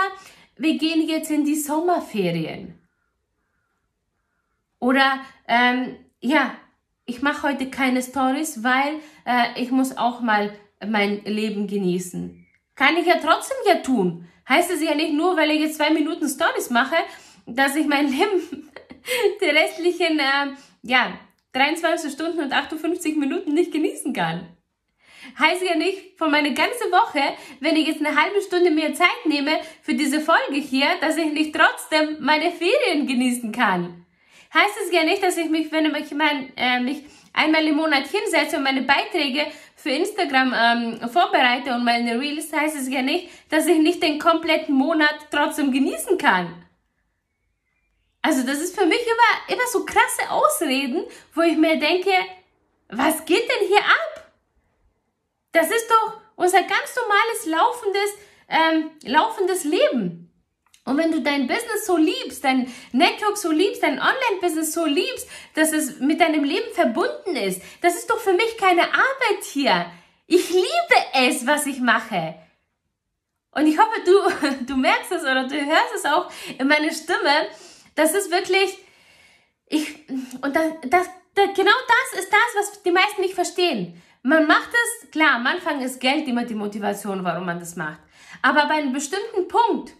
wir 0.58 0.78
gehen 0.78 1.08
jetzt 1.08 1.32
in 1.32 1.46
die 1.46 1.56
Sommerferien. 1.56 2.80
Oder 4.80 5.20
ähm, 5.48 5.96
ja, 6.20 6.56
ich 7.06 7.22
mache 7.22 7.48
heute 7.48 7.70
keine 7.70 8.02
Stories, 8.02 8.64
weil 8.64 8.96
äh, 9.26 9.62
ich 9.62 9.72
muss 9.72 9.98
auch 9.98 10.20
mal 10.20 10.54
mein 10.88 11.24
Leben 11.26 11.68
genießen. 11.68 12.46
Kann 12.76 12.98
ich 12.98 13.06
ja 13.06 13.16
trotzdem 13.22 13.58
ja 13.68 13.76
tun. 13.76 14.28
Heißt 14.48 14.72
es 14.72 14.82
ja 14.82 14.96
nicht 14.96 15.14
nur, 15.14 15.38
weil 15.38 15.52
ich 15.52 15.62
jetzt 15.62 15.76
zwei 15.76 15.92
Minuten 15.92 16.28
Stories 16.28 16.70
mache, 16.70 16.96
dass 17.46 17.76
ich 17.76 17.88
mein 17.88 18.08
Leben 18.12 18.70
die 19.42 19.46
restlichen, 19.46 20.20
äh, 20.20 20.54
ja, 20.82 21.20
23 21.54 22.12
Stunden 22.12 22.40
und 22.40 22.52
58 22.52 23.16
Minuten 23.16 23.54
nicht 23.54 23.72
genießen 23.72 24.12
kann. 24.14 24.48
Heißt 25.40 25.64
ja 25.64 25.76
nicht 25.76 26.18
von 26.18 26.32
meine 26.32 26.54
ganze 26.54 26.92
Woche, 26.92 27.22
wenn 27.60 27.76
ich 27.76 27.88
jetzt 27.88 28.06
eine 28.06 28.22
halbe 28.22 28.42
Stunde 28.42 28.72
mehr 28.72 28.94
Zeit 28.94 29.26
nehme 29.26 29.60
für 29.82 29.94
diese 29.94 30.20
Folge 30.20 30.56
hier, 30.56 30.88
dass 31.00 31.16
ich 31.18 31.32
nicht 31.32 31.56
trotzdem 31.56 32.18
meine 32.20 32.52
Ferien 32.52 33.08
genießen 33.08 33.52
kann. 33.52 34.06
Heißt 34.54 34.78
es 34.86 34.92
ja 34.92 35.04
nicht, 35.04 35.24
dass 35.24 35.38
ich 35.38 35.50
mich, 35.50 35.72
wenn 35.72 35.96
ich 35.96 36.12
mein, 36.12 36.52
äh, 36.58 36.80
mich 36.80 37.04
einmal 37.34 37.68
im 37.68 37.76
Monat 37.76 38.08
hinsetze 38.08 38.58
und 38.58 38.64
meine 38.64 38.84
Beiträge 38.84 39.48
für 39.76 39.90
Instagram 39.90 40.54
ähm, 40.56 41.10
vorbereite 41.10 41.74
und 41.74 41.84
meine 41.84 42.20
Reels, 42.20 42.54
heißt 42.54 42.78
es 42.78 42.90
ja 42.90 43.02
nicht, 43.02 43.30
dass 43.50 43.66
ich 43.68 43.80
nicht 43.80 44.02
den 44.02 44.20
kompletten 44.20 44.76
Monat 44.76 45.16
trotzdem 45.32 45.72
genießen 45.72 46.18
kann. 46.18 46.64
Also 48.22 48.46
das 48.46 48.60
ist 48.60 48.80
für 48.80 48.86
mich 48.86 49.02
immer, 49.02 49.54
immer 49.54 49.68
so 49.70 49.84
krasse 49.84 50.30
Ausreden, 50.30 51.04
wo 51.34 51.42
ich 51.42 51.58
mir 51.58 51.78
denke, 51.78 52.12
was 52.88 53.26
geht 53.26 53.50
denn 53.50 53.68
hier 53.68 53.80
ab? 53.80 54.32
Das 55.52 55.70
ist 55.70 55.90
doch 55.90 56.22
unser 56.36 56.62
ganz 56.62 56.96
normales 56.96 57.46
laufendes, 57.46 58.12
ähm, 58.48 58.92
laufendes 59.04 59.64
Leben. 59.66 60.23
Und 60.86 60.98
wenn 60.98 61.12
du 61.12 61.22
dein 61.22 61.48
Business 61.48 61.86
so 61.86 61.96
liebst, 61.96 62.44
dein 62.44 62.72
Network 62.92 63.38
so 63.38 63.52
liebst, 63.52 63.84
dein 63.84 64.00
Online-Business 64.00 64.74
so 64.74 64.86
liebst, 64.86 65.28
dass 65.54 65.72
es 65.72 66.00
mit 66.00 66.20
deinem 66.20 66.44
Leben 66.44 66.74
verbunden 66.74 67.38
ist, 67.38 67.62
das 67.82 67.96
ist 67.96 68.10
doch 68.10 68.20
für 68.20 68.34
mich 68.34 68.58
keine 68.58 68.84
Arbeit 68.84 69.44
hier. 69.44 69.86
Ich 70.28 70.50
liebe 70.50 70.96
es, 71.14 71.48
was 71.48 71.66
ich 71.68 71.80
mache. 71.80 72.36
Und 73.52 73.68
ich 73.68 73.78
hoffe, 73.78 74.02
du, 74.06 74.66
du 74.66 74.76
merkst 74.76 75.12
es 75.12 75.22
oder 75.22 75.48
du 75.48 75.56
hörst 75.56 75.96
es 75.96 76.06
auch 76.06 76.30
in 76.58 76.68
meiner 76.68 76.92
Stimme. 76.92 77.48
Das 77.96 78.14
ist 78.14 78.32
wirklich, 78.32 78.78
ich, 79.68 80.10
und 80.42 80.56
das, 80.56 80.66
das, 80.90 81.10
das, 81.36 81.48
genau 81.56 81.72
das 81.88 82.20
ist 82.20 82.32
das, 82.32 82.56
was 82.58 82.84
die 82.84 82.92
meisten 82.92 83.22
nicht 83.22 83.36
verstehen. 83.36 84.02
Man 84.22 84.48
macht 84.48 84.70
es, 84.70 85.12
klar, 85.12 85.36
am 85.36 85.48
Anfang 85.48 85.82
ist 85.82 86.00
Geld 86.00 86.28
immer 86.28 86.46
die 86.46 86.56
Motivation, 86.56 87.24
warum 87.24 87.46
man 87.46 87.60
das 87.60 87.76
macht. 87.76 88.00
Aber 88.42 88.68
bei 88.68 88.76
einem 88.76 88.94
bestimmten 88.94 89.48
Punkt, 89.48 89.94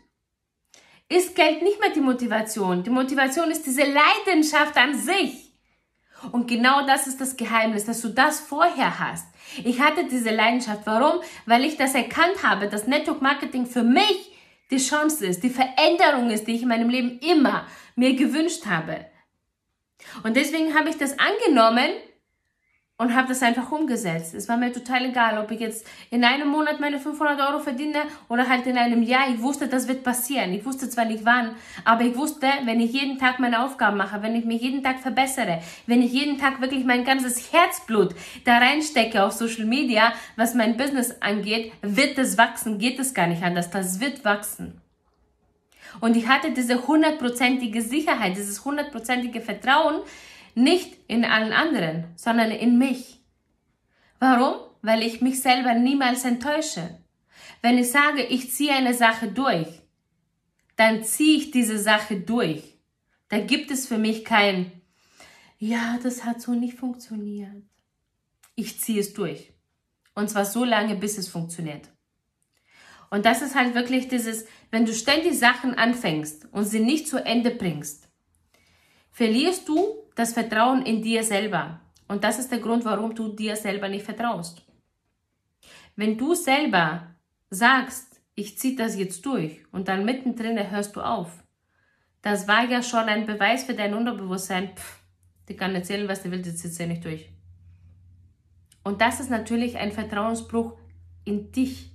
ist 1.14 1.36
Geld 1.36 1.62
nicht 1.62 1.80
mehr 1.80 1.92
die 1.92 2.02
Motivation. 2.02 2.84
Die 2.84 2.90
Motivation 2.90 3.52
ist 3.52 3.66
diese 3.66 3.84
Leidenschaft 3.84 4.76
an 4.78 4.98
sich. 4.98 5.54
Und 6.32 6.48
genau 6.48 6.86
das 6.86 7.08
ist 7.08 7.20
das 7.20 7.36
Geheimnis, 7.36 7.86
dass 7.86 8.02
du 8.02 8.10
das 8.10 8.40
vorher 8.40 9.00
hast. 9.00 9.28
Ich 9.64 9.82
hatte 9.82 10.06
diese 10.06 10.30
Leidenschaft. 10.30 10.82
Warum? 10.86 11.22
Weil 11.46 11.66
ich 11.66 11.78
das 11.78 11.96
erkannt 11.96 12.44
habe, 12.44 12.70
dass 12.70 12.88
Network 12.88 13.22
Marketing 13.22 13.66
für 13.66 13.84
mich 13.84 14.32
die 14.72 14.78
Chance 14.78 15.26
ist, 15.26 15.44
die 15.44 15.50
Veränderung 15.50 16.30
ist, 16.30 16.48
die 16.48 16.56
ich 16.56 16.64
in 16.64 16.70
meinem 16.70 16.90
Leben 16.90 17.20
immer 17.20 17.68
mir 17.96 18.16
gewünscht 18.16 18.66
habe. 18.66 19.06
Und 20.24 20.36
deswegen 20.36 20.78
habe 20.78 20.90
ich 20.90 20.98
das 20.98 21.16
angenommen 21.20 21.90
und 22.98 23.16
habe 23.16 23.28
das 23.28 23.42
einfach 23.42 23.72
umgesetzt. 23.72 24.36
Es 24.36 24.48
war 24.48 24.56
mir 24.56 24.72
total 24.72 25.06
egal, 25.06 25.44
ob 25.44 25.50
ich 25.50 25.60
jetzt 25.60 25.86
in 26.12 26.24
einem 26.24 26.48
Monat 26.48 26.80
meine 26.80 27.00
500 27.00 27.40
Euro 27.50 27.60
verdiene 27.60 28.04
oder 28.30 28.48
halt 28.48 28.68
in 28.68 28.78
einem 28.78 29.02
Jahr. 29.02 29.30
Ich 29.30 29.42
wusste, 29.42 29.68
das 29.68 29.88
wird 29.88 30.04
passieren. 30.04 30.54
Ich 30.54 30.64
wusste 30.64 30.88
zwar 30.90 31.06
nicht 31.06 31.26
wann, 31.26 31.56
aber 31.86 32.04
ich 32.04 32.16
wusste, 32.16 32.48
wenn 32.66 32.80
ich 32.80 32.94
jeden 32.94 33.18
Tag 33.18 33.40
meine 33.40 33.66
Aufgaben 33.66 33.98
mache, 33.98 34.22
wenn 34.22 34.36
ich 34.36 34.46
mich 34.46 34.62
jeden 34.62 34.84
Tag 34.84 35.00
verbessere, 35.00 35.60
wenn 35.88 36.04
ich 36.04 36.14
jeden 36.14 36.38
Tag 36.38 36.62
wirklich 36.62 36.86
mein 36.86 37.04
ganzes 37.04 37.52
Herzblut 37.52 38.14
da 38.46 38.60
reinstecke 38.60 39.24
auf 39.24 39.32
Social 39.32 39.66
Media, 39.66 40.14
was 40.36 40.54
mein 40.54 40.78
Business 40.78 41.16
angeht, 41.20 41.74
wird 41.82 42.18
es 42.20 42.38
wachsen, 42.38 42.78
geht 42.78 43.00
es 43.00 43.16
gar 43.16 43.26
nicht 43.26 43.42
anders. 43.42 43.72
Das 43.72 44.00
wird 44.00 44.24
wachsen. 44.24 44.80
Und 46.00 46.16
ich 46.16 46.28
hatte 46.28 46.52
diese 46.52 46.88
hundertprozentige 46.88 47.82
Sicherheit, 47.82 48.38
dieses 48.38 48.64
hundertprozentige 48.66 49.42
Vertrauen, 49.42 50.02
nicht 50.56 50.98
in 51.08 51.26
allen 51.26 51.54
anderen, 51.54 52.06
sondern 52.16 52.52
in 52.52 52.78
mich. 52.78 53.22
Warum? 54.20 54.56
Weil 54.82 55.04
ich 55.04 55.22
mich 55.22 55.42
selber 55.42 55.74
niemals 55.74 56.26
enttäusche. 56.26 57.00
Wenn 57.62 57.78
ich 57.78 57.92
sage, 57.92 58.24
ich 58.24 58.52
ziehe 58.52 58.74
eine 58.74 58.94
Sache 58.94 59.28
durch, 59.28 59.68
dann 60.76 61.04
ziehe 61.04 61.38
ich 61.38 61.52
diese 61.52 61.80
Sache 61.80 62.20
durch. 62.20 62.78
Da 63.30 63.40
gibt 63.40 63.72
es 63.72 63.88
für 63.88 63.98
mich 63.98 64.26
kein, 64.26 64.72
ja, 65.58 65.98
das 66.04 66.26
hat 66.26 66.42
so 66.42 66.54
nicht 66.54 66.78
funktioniert. 66.78 67.64
Ich 68.56 68.80
ziehe 68.80 69.00
es 69.00 69.14
durch. 69.14 69.54
Und 70.14 70.30
zwar 70.30 70.46
so 70.46 70.64
lange, 70.64 70.96
bis 70.96 71.18
es 71.18 71.28
funktioniert. 71.30 71.90
Und 73.10 73.26
das 73.26 73.42
ist 73.42 73.56
halt 73.56 73.76
wirklich 73.76 74.08
dieses, 74.08 74.46
wenn 74.72 74.86
du 74.86 74.94
ständig 74.94 75.38
Sachen 75.38 75.76
anfängst 75.76 76.48
und 76.52 76.66
sie 76.66 76.80
nicht 76.80 77.08
zu 77.08 77.24
Ende 77.24 77.52
bringst, 77.52 78.10
verlierst 79.12 79.70
du 79.70 80.03
das 80.16 80.34
Vertrauen 80.34 80.86
in 80.86 81.02
dir 81.02 81.24
selber. 81.24 81.80
Und 82.08 82.24
das 82.24 82.40
ist 82.40 82.52
der 82.52 82.60
Grund, 82.60 82.86
warum 82.86 83.16
du 83.16 83.30
dir 83.30 83.56
selber 83.56 83.90
nicht 83.90 84.06
vertraust. 84.06 84.66
Wenn 85.96 86.18
du 86.18 86.36
selber 86.36 87.16
sagst, 87.50 88.22
ich 88.36 88.58
ziehe 88.58 88.76
das 88.76 88.98
jetzt 88.98 89.26
durch 89.26 89.64
und 89.72 89.88
dann 89.88 90.06
mittendrin 90.06 90.72
hörst 90.72 90.96
du 90.96 91.02
auf, 91.02 91.44
das 92.22 92.48
war 92.48 92.66
ja 92.66 92.82
schon 92.82 93.04
ein 93.10 93.26
Beweis 93.26 93.64
für 93.64 93.74
dein 93.74 93.94
Unterbewusstsein, 93.94 94.76
pff, 94.76 95.00
die 95.50 95.56
kann 95.56 95.76
erzählen, 95.76 96.08
was 96.08 96.22
der 96.22 96.32
will, 96.32 96.42
das 96.42 96.58
zieht 96.58 96.78
ja 96.78 96.88
nicht 96.88 97.04
durch. 97.04 97.30
Und 98.84 99.02
das 99.02 99.20
ist 99.20 99.30
natürlich 99.30 99.78
ein 99.78 99.92
Vertrauensbruch 99.92 100.78
in 101.26 101.52
dich. 101.52 101.92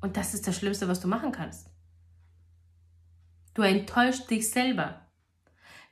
Und 0.00 0.16
das 0.16 0.34
ist 0.34 0.46
das 0.46 0.56
Schlimmste, 0.56 0.88
was 0.88 1.00
du 1.00 1.08
machen 1.08 1.32
kannst. 1.32 1.70
Du 3.54 3.62
enttäuscht 3.62 4.30
dich 4.30 4.50
selber. 4.50 5.00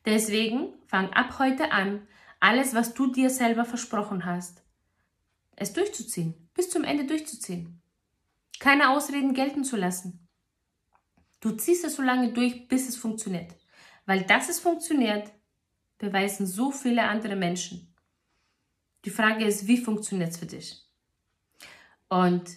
Deswegen 0.05 0.73
fang 0.93 1.11
ab 1.15 1.39
heute 1.39 1.73
an, 1.73 2.07
alles, 2.39 2.75
was 2.75 2.93
du 2.93 3.11
dir 3.11 3.31
selber 3.31 3.65
versprochen 3.65 4.27
hast, 4.27 4.63
es 5.57 5.73
durchzuziehen, 5.73 6.51
bis 6.53 6.69
zum 6.69 6.85
Ende 6.85 7.07
durchzuziehen. 7.07 7.81
Keine 8.61 8.91
Ausreden 8.91 9.33
gelten 9.33 9.65
zu 9.65 9.77
lassen. 9.77 10.29
Du 11.41 11.53
ziehst 11.53 11.83
es 11.87 11.97
so 11.97 12.03
lange 12.03 12.35
durch, 12.35 12.69
bis 12.69 12.91
es 12.91 12.99
funktioniert. 12.99 13.57
Weil 14.05 14.25
das 14.25 14.51
es 14.51 14.61
funktioniert, 14.61 15.33
beweisen 15.97 16.47
so 16.47 16.71
viele 16.71 17.05
andere 17.05 17.37
Menschen. 17.37 17.95
Die 19.07 19.11
Frage 19.11 19.47
ist, 19.47 19.67
wie 19.67 19.79
funktioniert 19.79 20.33
es 20.33 20.37
für 20.37 20.47
dich? 20.47 20.85
Und 22.11 22.51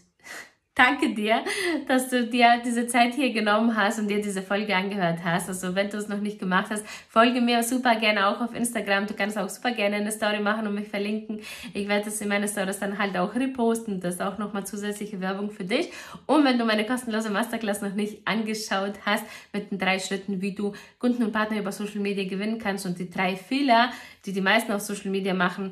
Danke 0.76 1.16
dir, 1.16 1.42
dass 1.88 2.10
du 2.10 2.28
dir 2.28 2.62
diese 2.66 2.86
Zeit 2.86 3.14
hier 3.14 3.32
genommen 3.32 3.78
hast 3.78 3.98
und 3.98 4.10
dir 4.10 4.22
diese 4.22 4.42
Folge 4.42 4.76
angehört 4.76 5.20
hast. 5.24 5.48
Also 5.48 5.74
wenn 5.74 5.90
du 5.90 5.96
es 5.96 6.10
noch 6.10 6.20
nicht 6.20 6.38
gemacht 6.38 6.66
hast, 6.70 6.86
folge 7.08 7.40
mir 7.40 7.64
super 7.64 7.96
gerne 7.96 8.28
auch 8.28 8.42
auf 8.42 8.54
Instagram. 8.54 9.08
Du 9.08 9.14
kannst 9.14 9.38
auch 9.38 9.48
super 9.48 9.72
gerne 9.72 9.96
eine 9.96 10.12
Story 10.12 10.42
machen 10.42 10.68
und 10.68 10.76
mich 10.76 10.90
verlinken. 10.90 11.40
Ich 11.74 11.88
werde 11.88 12.04
das 12.04 12.20
in 12.20 12.28
meine 12.28 12.50
Stories 12.50 12.80
dann 12.80 12.98
halt 12.98 13.16
auch 13.16 13.34
reposten. 13.36 14.02
Das 14.02 14.16
ist 14.16 14.22
auch 14.22 14.38
nochmal 14.38 14.66
zusätzliche 14.66 15.22
Werbung 15.22 15.50
für 15.50 15.64
dich. 15.64 15.92
Und 16.26 16.44
wenn 16.44 16.60
du 16.60 16.66
meine 16.66 16.86
kostenlose 16.86 17.30
Masterclass 17.30 17.82
noch 17.82 17.94
nicht 17.94 18.28
angeschaut 18.28 18.96
hast, 19.06 19.24
mit 19.54 19.72
den 19.72 19.80
drei 19.80 19.98
Schritten, 20.00 20.42
wie 20.42 20.56
du 20.56 20.74
Kunden 21.00 21.24
und 21.24 21.32
Partner 21.32 21.58
über 21.58 21.72
Social 21.72 22.02
Media 22.02 22.28
gewinnen 22.28 22.60
kannst 22.60 22.86
und 22.86 23.00
die 23.00 23.10
drei 23.10 23.38
Fehler, 23.38 23.94
die 24.26 24.34
die 24.34 24.42
meisten 24.42 24.74
auf 24.74 24.82
Social 24.82 25.10
Media 25.10 25.34
machen, 25.34 25.72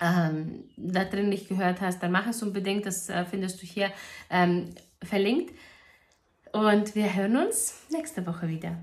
ähm, 0.00 0.64
da 0.76 1.04
drin 1.04 1.28
nicht 1.28 1.48
gehört 1.48 1.80
hast, 1.80 2.02
dann 2.02 2.12
mach 2.12 2.26
es 2.26 2.42
unbedingt. 2.42 2.86
Das 2.86 3.08
äh, 3.08 3.24
findest 3.24 3.62
du 3.62 3.66
hier 3.66 3.90
ähm, 4.30 4.74
verlinkt. 5.02 5.54
Und 6.52 6.94
wir 6.94 7.14
hören 7.14 7.36
uns 7.36 7.74
nächste 7.90 8.26
Woche 8.26 8.48
wieder. 8.48 8.76